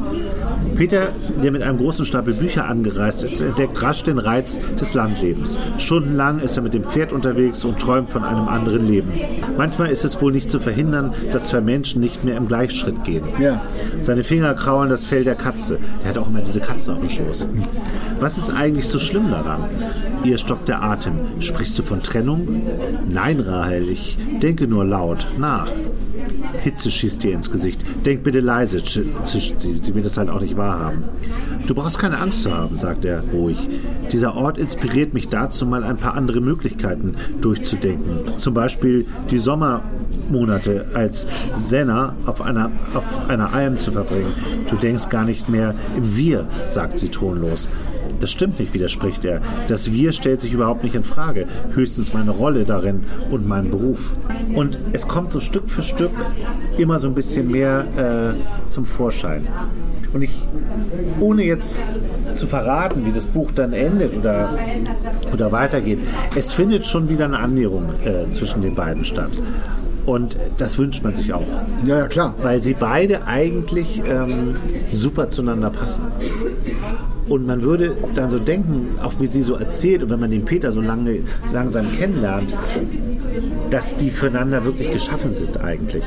[0.76, 1.10] Peter,
[1.42, 5.58] der mit einem großen Stapel Bücher angereist ist, entdeckt rasch den Reiz des Landlebens.
[5.78, 9.12] Stundenlang ist er mit dem Pferd unterwegs und träumt von einem anderen Leben.
[9.58, 13.24] Manchmal ist es wohl nicht zu verhindern, dass zwei Menschen nicht mehr im Gleichschritt gehen.
[13.40, 13.62] Ja.
[14.02, 15.80] Seine Finger kraulen das Fell der Katze.
[16.02, 17.48] Der hat auch immer diese Katze auf dem Schoß.
[18.20, 19.62] Was ist eigentlich so schlimm daran?
[20.24, 21.14] Ihr stockt der Atem.
[21.40, 22.48] Sprichst du von Trennung?
[23.10, 25.70] Nein, Rahel, ich denke nur laut nach.
[26.62, 27.86] Hitze schießt dir ins Gesicht.
[28.06, 29.76] Denk bitte leise, sch- zischt sie.
[29.82, 31.04] Sie will das halt auch nicht wahrhaben.
[31.68, 33.58] Du brauchst keine Angst zu haben, sagt er ruhig.
[34.12, 38.38] Dieser Ort inspiriert mich dazu, mal ein paar andere Möglichkeiten durchzudenken.
[38.38, 44.32] Zum Beispiel die Sommermonate als Senna auf einer, auf einer Alm zu verbringen.
[44.70, 47.70] Du denkst gar nicht mehr im Wir, sagt sie tonlos.
[48.26, 49.40] Das stimmt nicht, widerspricht er.
[49.68, 51.46] Das Wir stellt sich überhaupt nicht in Frage.
[51.76, 54.16] Höchstens meine Rolle darin und mein Beruf.
[54.56, 56.10] Und es kommt so Stück für Stück
[56.80, 59.46] immer so ein bisschen mehr äh, zum Vorschein.
[60.12, 60.34] Und ich,
[61.20, 61.76] ohne jetzt
[62.34, 64.58] zu verraten, wie das Buch dann endet oder,
[65.32, 66.00] oder weitergeht,
[66.36, 69.34] es findet schon wieder eine Annäherung äh, zwischen den beiden statt.
[70.06, 71.42] Und das wünscht man sich auch
[71.86, 72.36] Ja, ja, klar.
[72.42, 74.56] weil sie beide eigentlich ähm,
[74.90, 76.04] super zueinander passen.
[77.28, 80.46] Und man würde dann so denken, auch wie sie so erzählt und wenn man den
[80.46, 82.54] Peter so lange, langsam kennenlernt,
[83.70, 86.04] dass die füreinander wirklich geschaffen sind eigentlich.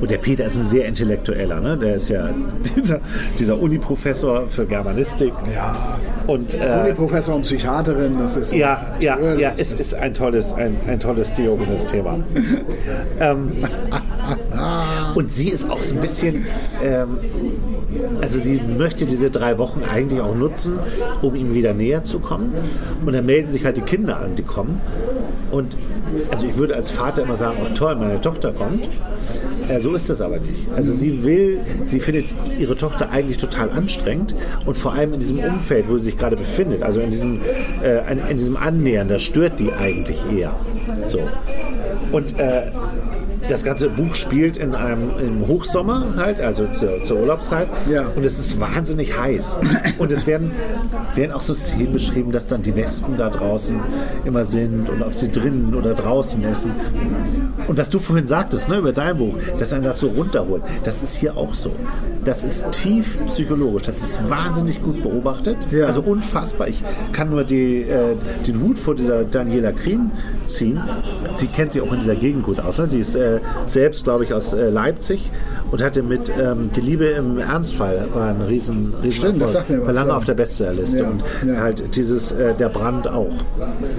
[0.00, 1.76] Und der Peter ist ein sehr intellektueller, ne?
[1.76, 2.30] der ist ja
[2.76, 3.00] dieser,
[3.38, 5.32] dieser Uni-Professor für Germanistik.
[5.54, 5.98] Ja.
[6.26, 10.76] Und äh, Uni-Professor und Psychiaterin, das ist ja, ja, ja, es ist ein tolles, ein,
[10.86, 12.20] ein tolles Diogenes-Thema.
[13.20, 13.52] ähm,
[15.14, 16.46] und sie ist auch so ein bisschen,
[16.82, 17.18] ähm,
[18.20, 20.78] also sie möchte diese drei Wochen eigentlich auch nutzen,
[21.22, 22.54] um ihm wieder näher zu kommen.
[23.04, 24.80] Und dann melden sich halt die Kinder an, die kommen.
[25.50, 25.74] Und
[26.30, 28.88] also ich würde als Vater immer sagen, oh toll, meine Tochter kommt.
[29.68, 30.70] Äh, so ist das aber nicht.
[30.74, 32.26] Also sie will, sie findet
[32.58, 34.34] ihre Tochter eigentlich total anstrengend
[34.66, 37.40] und vor allem in diesem Umfeld, wo sie sich gerade befindet, also in diesem,
[37.82, 40.56] äh, in, diesem Annähern, das stört die eigentlich eher.
[41.06, 41.20] So.
[42.12, 42.62] Und äh,
[43.50, 47.68] das ganze Buch spielt in einem im Hochsommer halt, also zur, zur Urlaubszeit.
[47.90, 48.06] Ja.
[48.14, 49.58] Und es ist wahnsinnig heiß.
[49.98, 50.52] Und es werden,
[51.16, 53.80] werden auch so Szenen beschrieben, dass dann die Wespen da draußen
[54.24, 56.72] immer sind und ob sie drinnen oder draußen essen.
[57.66, 61.02] Und was du vorhin sagtest, ne, über dein Buch, dass einen das so runterholt, das
[61.02, 61.72] ist hier auch so.
[62.24, 65.86] Das ist tief psychologisch, das ist wahnsinnig gut beobachtet, Ja.
[65.86, 66.68] also unfassbar.
[66.68, 68.14] Ich kann nur die, äh,
[68.46, 70.10] den Hut vor dieser Daniela Krien
[70.46, 70.80] ziehen.
[71.34, 72.78] Sie kennt sich auch in dieser Gegend gut aus.
[72.78, 72.86] Ne?
[72.86, 75.30] Sie ist äh, selbst, glaube ich, aus äh, Leipzig
[75.70, 79.70] und hatte mit ähm, Die Liebe im Ernstfall war ein riesen, riesen Stimmt, das sagt
[79.70, 80.16] mir was, lange ja.
[80.16, 81.56] auf der Bestsellerliste Ja, und ja.
[81.60, 83.30] halt dieses äh, Der Brand auch.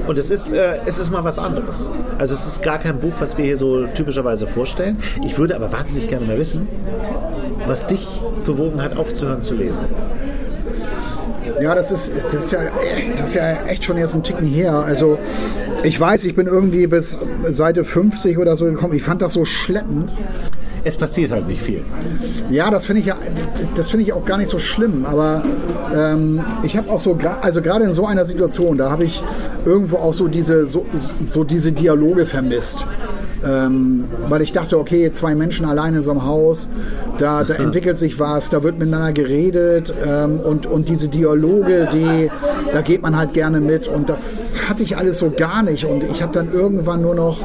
[0.08, 1.90] Und es ist, äh, es ist mal was anderes.
[2.20, 4.98] Also es ist gar kein Buch, was wir hier so typischerweise vorstellen.
[5.26, 6.68] Ich würde aber wahnsinnig gerne mal wissen,
[7.68, 8.08] was dich
[8.46, 9.86] bewogen hat, aufzuhören zu lesen.
[11.62, 12.60] Ja, das ist, das, ist ja,
[13.18, 14.74] das ist ja echt schon jetzt ein Ticken her.
[14.74, 15.20] Also
[15.84, 18.94] ich weiß, ich bin irgendwie bis Seite 50 oder so gekommen.
[18.96, 20.14] Ich fand das so schleppend.
[20.84, 21.84] es passiert halt nicht viel.
[22.50, 23.18] Ja, das finde ich ja,
[23.76, 25.06] das finde ich auch gar nicht so schlimm.
[25.06, 25.44] Aber
[25.96, 29.24] ähm, ich habe auch so, also gerade in so einer Situation, da habe ich
[29.66, 30.86] irgendwo auch so diese, so,
[31.28, 32.88] so diese Dialoge vermisst.
[33.46, 36.70] Ähm, weil ich dachte, okay, zwei Menschen alleine in so einem Haus,
[37.18, 42.30] da, da entwickelt sich was, da wird miteinander geredet ähm, und, und diese Dialoge, die,
[42.72, 46.04] da geht man halt gerne mit und das hatte ich alles so gar nicht und
[46.04, 47.40] ich habe dann irgendwann nur noch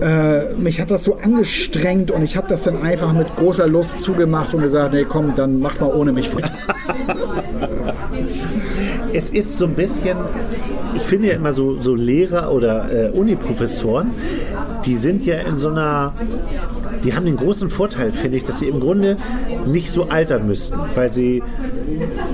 [0.00, 4.02] äh, mich hat das so angestrengt und ich habe das dann einfach mit großer Lust
[4.02, 6.52] zugemacht und gesagt, nee, komm, dann macht mal ohne mich weiter.
[9.16, 10.18] es ist so ein bisschen,
[10.94, 14.10] ich finde ja immer so, so Lehrer oder äh, Uniprofessoren,
[14.84, 16.12] die sind ja in so einer
[17.06, 19.16] die haben den großen Vorteil, finde ich, dass sie im Grunde
[19.64, 21.40] nicht so altern müssten, weil sie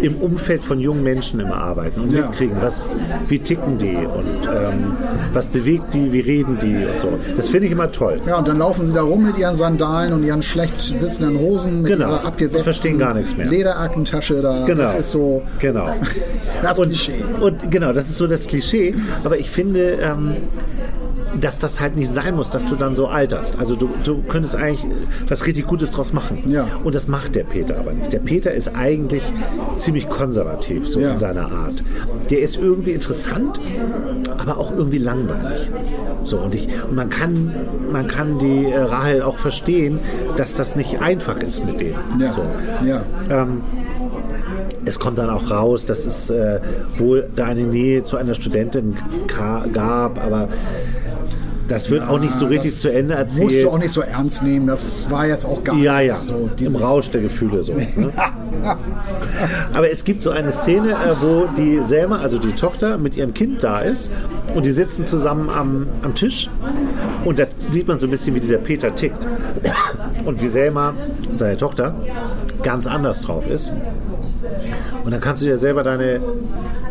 [0.01, 2.23] im Umfeld von jungen Menschen immer arbeiten und ja.
[2.23, 2.97] mitkriegen, was,
[3.29, 4.97] wie ticken die und ähm,
[5.35, 7.19] was bewegt die, wie reden die und so.
[7.37, 8.21] Das finde ich immer toll.
[8.27, 11.83] Ja, und dann laufen sie da rum mit ihren Sandalen und ihren schlecht sitzenden Hosen,
[11.83, 12.09] mit genau.
[12.09, 13.49] ihrer abgewetzten verstehen gar nichts mehr.
[13.49, 14.65] Lederaktentasche da.
[14.65, 14.83] Genau.
[14.83, 15.95] Das ist so genau.
[16.63, 17.23] das und, Klischee.
[17.41, 18.95] Und genau, das ist so das Klischee.
[19.23, 20.33] Aber ich finde, ähm,
[21.41, 23.59] dass das halt nicht sein muss, dass du dann so alterst.
[23.59, 24.85] Also du, du könntest eigentlich
[25.29, 26.39] was richtig Gutes draus machen.
[26.51, 26.67] Ja.
[26.85, 28.13] Und das macht der Peter aber nicht.
[28.13, 29.23] Der Peter ist eigentlich
[29.77, 31.13] ziemlich konservativ, so Ja.
[31.13, 31.83] in seiner Art.
[32.31, 33.59] Der ist irgendwie interessant,
[34.39, 35.69] aber auch irgendwie langweilig.
[36.25, 37.53] So, und, ich, und man kann,
[37.91, 39.99] man kann die äh, Rahel auch verstehen,
[40.37, 41.97] dass das nicht einfach ist mit denen.
[42.21, 42.33] Ja.
[42.33, 42.87] So.
[42.87, 43.03] ja.
[43.31, 43.63] Ähm,
[44.85, 46.59] es kommt dann auch raus, dass es äh,
[46.99, 48.97] wohl da eine Nähe zu einer Studentin
[49.73, 50.49] gab, aber
[51.69, 53.45] das wird auch nicht so richtig zu Ende erzählt.
[53.45, 54.67] Musst du auch nicht so ernst nehmen.
[54.67, 56.27] Das war jetzt auch gar ja, ja, nichts.
[56.27, 57.73] So, im dieses- Rausch der Gefühle so.
[57.75, 57.87] Ne?
[59.73, 63.35] Aber es gibt so eine Szene, äh, wo die Selma, also die Tochter, mit ihrem
[63.35, 64.11] Kind da ist
[64.55, 66.49] und die sitzen zusammen am, am Tisch
[67.25, 69.27] und da sieht man so ein bisschen, wie dieser Peter tickt
[70.25, 70.95] und wie Selma,
[71.37, 71.95] seine Tochter,
[72.63, 73.73] ganz anders drauf ist.
[75.05, 76.21] Und dann kannst du dir selber deine,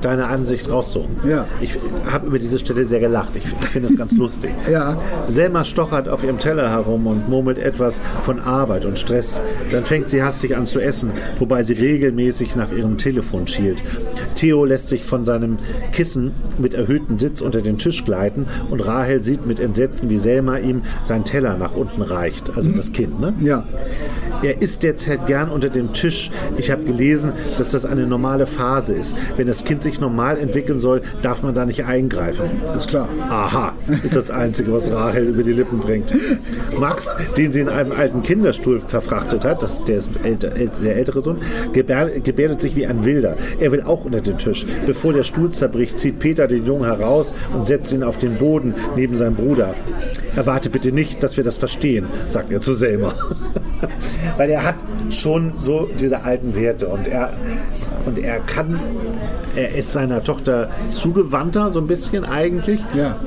[0.06, 1.16] deine Ansicht raussuchen.
[1.28, 1.46] Ja.
[1.62, 1.78] Ich
[2.12, 3.30] habe über diese Stelle sehr gelacht.
[3.36, 4.52] Ich, ich finde es ganz lustig.
[4.72, 4.98] Ja.
[5.28, 9.42] Selma stochert auf ihrem Teller herum und murmelt etwas von Arbeit und Stress.
[9.72, 13.82] Dann fängt sie hastig an zu essen, wobei sie regelmäßig nach ihrem Telefon schielt.
[14.36, 15.58] Theo lässt sich von seinem
[15.92, 20.58] Kissen mit erhöhtem Sitz unter den Tisch gleiten und Rahel sieht mit Entsetzen, wie Selma
[20.58, 22.52] ihm seinen Teller nach unten reicht.
[22.56, 23.34] Also das Kind, ne?
[23.42, 23.64] Ja.
[24.42, 26.32] Er isst derzeit gern unter dem Tisch.
[26.58, 29.16] Ich habe gelesen, dass das eine normale Phase ist.
[29.38, 32.46] Wenn das Kind sich normal entwickeln soll, darf man da nicht eingreifen.
[32.76, 33.10] Ist klar.
[33.30, 33.74] Aha,
[34.04, 36.14] ist das Einzige, was Rahel über die Lippen bringt.
[36.80, 40.96] Max, den sie in einem alten Kinderstuhl verfrachtet hat, das, der ist älter, äl- der
[40.96, 41.38] ältere Sohn,
[41.74, 43.36] gebär, gebärdet sich wie ein Wilder.
[43.60, 44.66] Er will auch unter den Tisch.
[44.86, 48.74] Bevor der Stuhl zerbricht, zieht Peter den Jungen heraus und setzt ihn auf den Boden
[48.96, 49.74] neben seinem Bruder.
[50.36, 53.14] Erwarte bitte nicht, dass wir das verstehen, sagt er zu Selma.
[54.38, 54.76] Weil er hat
[55.10, 57.34] schon so diese alten Werte und er,
[58.08, 58.80] und er kann,
[59.56, 62.82] er ist seiner Tochter zugewandter, so ein bisschen eigentlich.
[62.94, 63.18] Ja.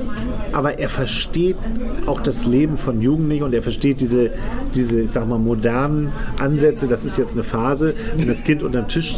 [0.55, 1.57] Aber er versteht
[2.05, 4.31] auch das Leben von Jugendlichen und er versteht diese,
[4.73, 6.87] diese, ich sag mal, modernen Ansätze.
[6.87, 7.93] Das ist jetzt eine Phase.
[8.15, 9.17] Wenn das Kind unter dem Tisch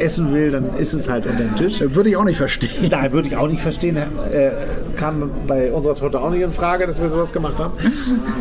[0.00, 1.80] essen will, dann ist es halt unter dem Tisch.
[1.80, 2.88] Würde ich auch nicht verstehen.
[2.88, 4.50] Da würde ich auch nicht verstehen, äh,
[4.96, 7.74] kam bei unserer Tochter auch nicht in Frage, dass wir sowas gemacht haben.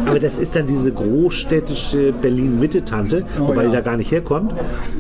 [0.05, 3.69] Aber das ist dann diese großstädtische Berlin-Mitte-Tante, Oh wobei ja.
[3.69, 4.53] die da gar nicht herkommt.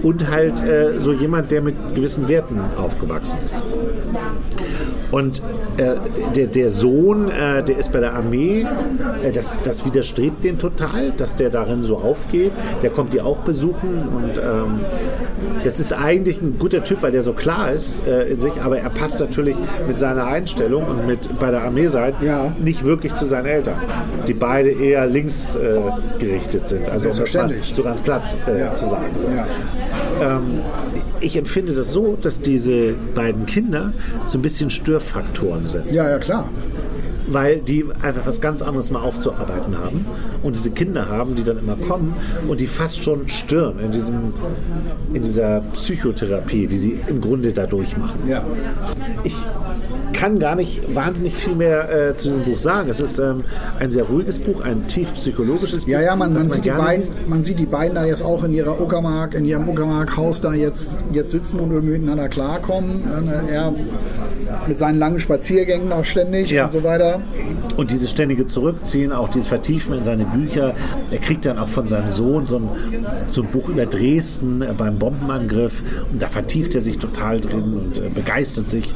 [0.03, 3.63] Und halt äh, so jemand, der mit gewissen Werten aufgewachsen ist.
[5.11, 5.41] Und
[5.77, 5.93] äh,
[6.35, 8.65] der, der Sohn, äh, der ist bei der Armee,
[9.23, 12.51] äh, das, das widerstrebt den total, dass der darin so aufgeht.
[12.83, 14.81] Der kommt die auch besuchen und ähm,
[15.63, 18.79] das ist eigentlich ein guter Typ, weil der so klar ist äh, in sich, aber
[18.79, 19.55] er passt natürlich
[19.87, 22.51] mit seiner Einstellung und mit bei der Armee sein Ja.
[22.61, 23.75] nicht wirklich zu seinen Eltern,
[24.27, 25.57] die beide eher links
[26.19, 26.89] gerichtet sind.
[26.89, 28.73] Also um das mal so ganz platt äh, Ja.
[28.73, 29.05] zu sagen.
[29.19, 29.27] So.
[29.27, 29.45] Ja.
[30.21, 30.61] Ähm,
[31.19, 33.93] ich empfinde das so, dass diese beiden Kinder
[34.25, 36.49] so ein bisschen Störfaktoren sind, ja, ja, klar.
[37.27, 40.05] weil die einfach was ganz anderes mal aufzuarbeiten haben
[40.43, 42.13] und diese Kinder haben, die dann immer kommen
[42.47, 44.33] und die fast schon stören in, diesem,
[45.13, 48.27] in dieser Psychotherapie, die sie im Grunde da durchmachen.
[48.27, 48.43] Ja.
[49.23, 49.35] Ich
[50.17, 52.89] kann gar nicht wahnsinnig viel mehr äh, zu diesem Buch sagen.
[52.89, 53.43] Es ist ähm,
[53.79, 55.91] ein sehr ruhiges Buch, ein tief psychologisches Buch.
[55.91, 58.43] Ja, ja, man, das man, sieht die beiden, man sieht die beiden da jetzt auch
[58.43, 63.03] in ihrer Uckermark, in ihrem Uckermark-Haus da jetzt, jetzt sitzen und irgendwie miteinander klarkommen.
[63.49, 63.73] Äh, Er
[64.67, 66.65] mit seinen langen Spaziergängen auch ständig Ja.
[66.65, 67.21] und so weiter.
[67.75, 70.73] Und dieses ständige Zurückziehen, auch dieses Vertiefen in seine Bücher.
[71.11, 72.69] Er kriegt dann auch von seinem Sohn so ein,
[73.31, 75.83] so ein Buch über Dresden äh, beim Bombenangriff.
[76.11, 78.93] Und da vertieft er sich total drin und äh, begeistert sich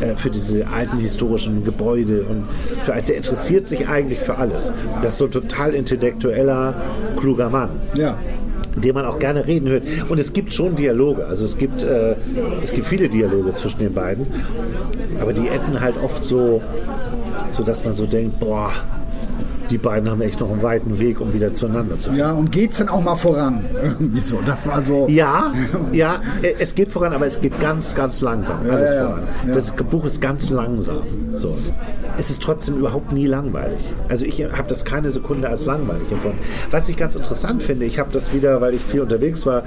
[0.00, 2.44] äh, für diese diese alten historischen Gebäude und
[2.84, 4.72] für, der interessiert sich eigentlich für alles.
[5.00, 6.74] Das ist so ein total intellektueller,
[7.16, 8.16] kluger Mann Ja.
[8.74, 9.82] dem man auch gerne reden hört.
[10.08, 11.26] Und es gibt schon Dialoge.
[11.26, 12.14] Also es gibt, äh,
[12.62, 14.26] es gibt viele Dialoge zwischen den beiden.
[15.20, 16.62] Aber die enden halt oft so,
[17.50, 18.72] so dass man so denkt, boah,
[19.72, 22.18] die beiden haben echt noch einen weiten Weg, um wieder zueinander zu finden.
[22.18, 23.64] Ja, und geht's denn auch mal voran?
[23.82, 24.38] Irgendwie so.
[24.44, 25.08] Das war so.
[25.08, 25.50] Ja,
[25.92, 26.20] ja,
[26.58, 28.58] es geht voran, aber es geht ganz, ganz langsam.
[28.68, 29.06] Alles ja, ja.
[29.06, 29.22] voran.
[29.48, 29.54] Ja.
[29.54, 30.98] Das Buch ist ganz langsam.
[31.32, 31.56] So.
[32.18, 33.78] Es ist trotzdem überhaupt nie langweilig.
[34.10, 36.38] Also ich habe das keine Sekunde als langweilig empfunden.
[36.70, 39.62] Was ich ganz interessant finde, ich habe das wieder, weil ich viel unterwegs war,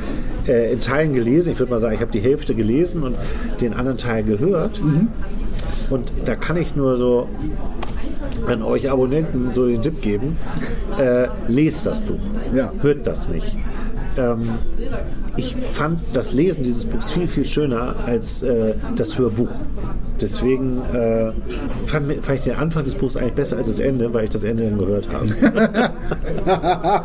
[0.47, 1.53] äh, in Teilen gelesen.
[1.53, 3.15] Ich würde mal sagen, ich habe die Hälfte gelesen und
[3.59, 4.83] den anderen Teil gehört.
[4.83, 5.07] Mhm.
[5.89, 7.27] Und da kann ich nur so
[8.47, 10.37] an euch Abonnenten so den Tipp geben,
[10.99, 12.19] äh, lest das Buch.
[12.53, 12.71] Ja.
[12.81, 13.57] Hört das nicht.
[14.17, 14.49] Ähm,
[15.37, 19.49] ich fand das Lesen dieses Buchs viel, viel schöner als äh, das Hörbuch.
[20.21, 21.31] Deswegen äh,
[21.87, 24.45] fand, fand ich den Anfang des Buchs eigentlich besser als das Ende, weil ich das
[24.45, 25.25] Ende dann gehört habe.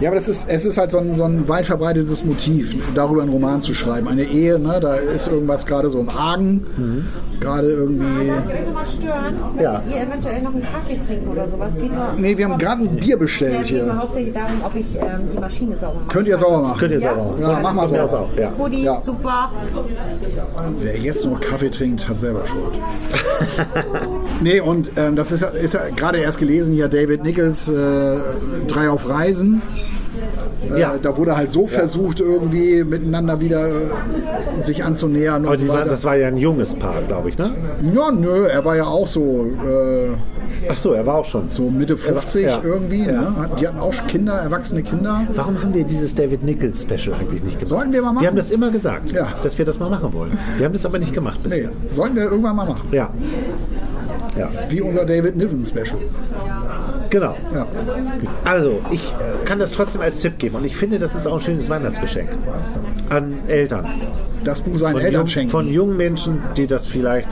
[0.00, 3.22] Ja, aber das ist, es ist halt so ein, so ein weit verbreitetes Motiv, darüber
[3.22, 4.08] einen Roman zu schreiben.
[4.08, 6.64] Eine Ehe, ne, da ist irgendwas gerade so im Argen,
[7.40, 8.26] gerade irgendwie.
[9.62, 9.82] Ja.
[9.88, 11.74] Ihr eventuell noch einen Kaffee trinken oder sowas.
[11.74, 13.96] Geht nur, Nee, wir haben gerade ein Bier ja, bestellt es geht hier.
[13.98, 15.02] hauptsächlich darum, ob ich ähm,
[15.34, 16.08] die Maschine sauber mache.
[16.12, 16.78] Könnt ihr sauber machen?
[16.78, 17.10] Könnt ihr Ja.
[17.14, 17.40] sauber machen.
[17.42, 18.20] Ja, mach mal sauber.
[18.20, 18.52] auch, ja.
[18.58, 19.02] Hoodie, Ja.
[19.04, 19.50] super.
[20.80, 22.74] Wer jetzt noch Kaffee trinkt, hat selber Schuld.
[24.40, 28.16] nee, und ähm, das ist, ja- ist ja gerade erst gelesen hier David Nichols, äh,
[28.68, 29.62] Drei auf Reisen.
[30.74, 30.94] Äh, Ja.
[31.00, 36.04] Da wurde halt so versucht, irgendwie miteinander wieder äh, sich anzunähern Aber so war, das
[36.04, 37.50] war ja ein junges Paar, glaube ich, ne?
[37.94, 40.08] ja, nö, er war ja auch so, äh,
[40.68, 41.48] Ach so, er war auch schon.
[41.48, 42.60] so Mitte 50 Ja.
[42.64, 43.04] irgendwie.
[43.04, 43.12] Ja.
[43.12, 43.34] Ne?
[43.60, 45.22] Die hatten auch Kinder, erwachsene Kinder.
[45.34, 47.66] Warum haben wir dieses David Nichols Special eigentlich nicht gemacht?
[47.66, 48.22] Sollten wir mal machen?
[48.22, 49.28] Wir haben das immer gesagt, Ja.
[49.44, 50.32] dass wir das mal machen wollen.
[50.56, 51.68] Wir haben das aber nicht gemacht Nee, bisher.
[51.90, 52.88] sollten wir irgendwann mal machen.
[52.90, 53.10] Ja.
[54.36, 55.98] Ja, Wie unser David Niven Special.
[57.20, 57.34] Genau.
[57.54, 57.66] Ja.
[58.44, 59.14] Also, ich
[59.44, 62.28] kann das trotzdem als Tipp geben und ich finde, das ist auch ein schönes Weihnachtsgeschenk
[63.10, 63.86] an Eltern.
[64.44, 65.50] Das Buch seinen Von, Eltern jung, schenken.
[65.50, 67.28] von jungen Menschen, die das vielleicht,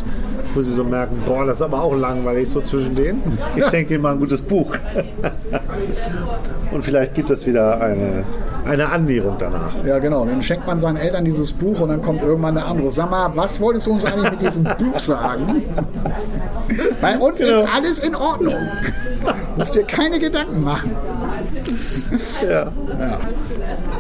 [0.55, 3.22] wo sie so merken, boah, das ist aber auch langweilig so zwischen denen.
[3.57, 4.74] Ich schenke denen mal ein gutes Buch.
[6.72, 8.24] und vielleicht gibt es wieder eine,
[8.66, 9.70] eine Annäherung danach.
[9.87, 10.24] Ja, genau.
[10.24, 12.95] Dann schenkt man seinen Eltern dieses Buch und dann kommt irgendwann der Anruf.
[12.95, 15.62] Sag mal, was wolltest du uns eigentlich mit diesem Buch sagen?
[17.01, 17.62] Bei uns Genau.
[17.62, 18.55] ist alles in Ordnung.
[19.57, 20.90] Musst dir keine Gedanken machen.
[22.48, 22.70] Ja.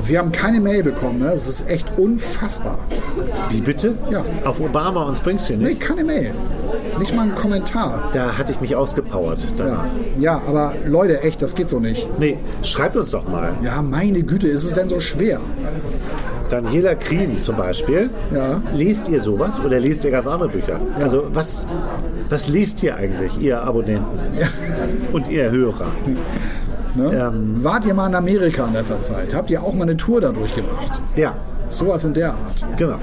[0.04, 1.20] Wir haben keine Mail bekommen.
[1.20, 1.30] Ne?
[1.30, 2.78] Das ist echt unfassbar.
[3.48, 3.94] Wie bitte?
[4.10, 4.24] Ja.
[4.44, 5.80] Auf Obama und Springsteen Nee, nicht?
[5.80, 6.32] keine Mail.
[6.98, 8.10] Nicht mal ein Kommentar.
[8.12, 9.38] Da hatte ich mich ausgepowert.
[9.58, 9.84] Ja.
[10.18, 12.06] ja, aber Leute, echt, das geht so nicht.
[12.18, 13.52] Nee, schreibt uns doch mal.
[13.62, 15.40] Ja, meine Güte, ist es denn so schwer?
[16.48, 18.10] Daniela Krien zum Beispiel.
[18.34, 18.60] Ja.
[18.74, 20.78] Lest ihr sowas oder lest ihr ganz andere Bücher?
[21.00, 21.66] Also was,
[22.28, 24.18] was lest ihr eigentlich, ihr Abonnenten
[25.12, 25.86] und ihr Hörer?
[26.94, 27.30] Ne?
[27.34, 27.64] Ähm.
[27.64, 29.34] Wart ihr mal in Amerika in letzter Zeit?
[29.34, 31.00] Habt ihr auch mal eine Tour dadurch gemacht?
[31.16, 31.34] Ja,
[31.70, 32.64] Sowas in der Art.
[32.76, 32.98] genau.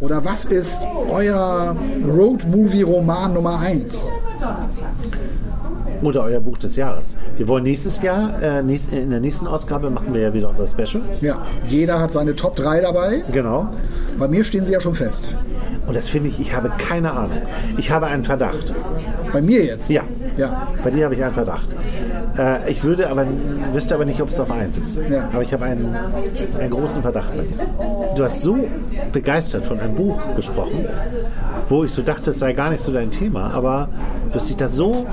[0.00, 1.76] Oder was ist euer
[2.06, 4.08] Road-Movie-Roman Nummer 1?
[6.02, 7.16] Oder euer Buch des Jahres.
[7.36, 10.66] Wir wollen nächstes Jahr, äh, nächst, in der nächsten Ausgabe machen wir ja wieder unser
[10.66, 11.02] Special.
[11.20, 13.22] Ja, jeder hat seine Top 3 dabei.
[13.32, 13.68] Genau.
[14.18, 15.30] Bei mir stehen sie ja schon fest.
[15.86, 17.42] Und das finde ich, ich habe keine Ahnung.
[17.76, 18.72] Ich habe einen Verdacht.
[19.32, 19.88] Bei mir jetzt?
[19.90, 20.02] Ja.
[20.36, 20.68] Ja.
[20.82, 21.68] Bei dir habe ich einen Verdacht.
[22.38, 23.26] Äh, ich würde aber,
[23.72, 25.00] wüsste aber nicht, ob es auf eins ist.
[25.08, 25.28] Ja.
[25.32, 25.94] Aber ich habe einen,
[26.58, 28.14] einen großen Verdacht bei dir.
[28.16, 28.56] Du hast so
[29.12, 30.86] begeistert von einem Buch gesprochen,
[31.68, 33.88] wo ich so dachte, es sei gar nicht so dein Thema, aber
[34.28, 35.06] du hast dich da so.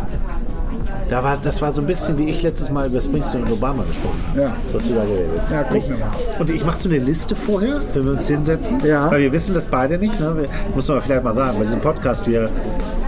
[1.10, 3.84] Da war, das war so ein bisschen wie ich letztes Mal über Springsteen und Obama
[3.84, 4.42] gesprochen habe.
[4.42, 4.56] Ja.
[4.72, 5.42] So hast du da geredet.
[5.52, 6.12] Ja, gucken wir mal.
[6.40, 8.80] Und ich mache so eine Liste vorher, wenn wir uns hinsetzen.
[8.86, 9.12] Ja.
[9.12, 10.20] Weil wir wissen das beide nicht.
[10.20, 10.36] Ne?
[10.36, 12.50] Wir, muss man vielleicht mal sagen, bei diesem Podcast, wir,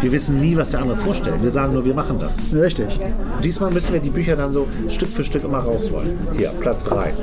[0.02, 1.41] wir wissen nie, was der andere vorstellt.
[1.41, 2.39] Wir sagen nur, wir machen das.
[2.54, 3.00] Richtig.
[3.36, 6.18] Und diesmal müssen wir die Bücher dann so Stück für Stück immer rausholen.
[6.38, 6.96] Hier, Platz 3.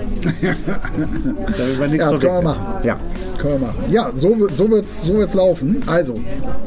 [0.43, 2.67] Damit wir nichts Ja, das können wir machen.
[2.83, 2.97] Ja.
[3.43, 3.85] Können wir machen.
[3.91, 5.83] Ja, so, wird- so wird es so wird's laufen.
[5.87, 6.15] Also,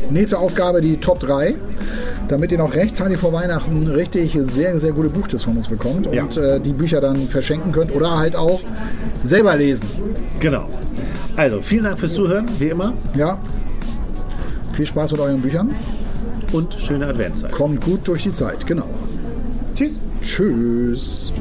[0.10, 1.56] nächste Ausgabe die Top 3.
[2.28, 6.14] Damit ihr noch rechtzeitig vor Weihnachten richtig sehr, sehr gute Buchtipps von uns bekommt und
[6.16, 6.26] Ja.
[6.56, 8.60] äh, die Bücher dann verschenken könnt oder halt auch
[9.24, 9.88] selber lesen.
[10.40, 10.66] Genau.
[11.38, 12.94] Also, vielen Dank fürs Zuhören, wie immer.
[13.16, 13.38] Ja.
[14.74, 15.70] Viel Spaß mit euren Büchern.
[16.52, 17.52] Und schöne Adventszeit.
[17.52, 18.66] Kommt gut durch die Zeit.
[18.68, 18.88] Genau.
[19.76, 19.98] Tschüss.
[20.22, 21.32] Tschüss.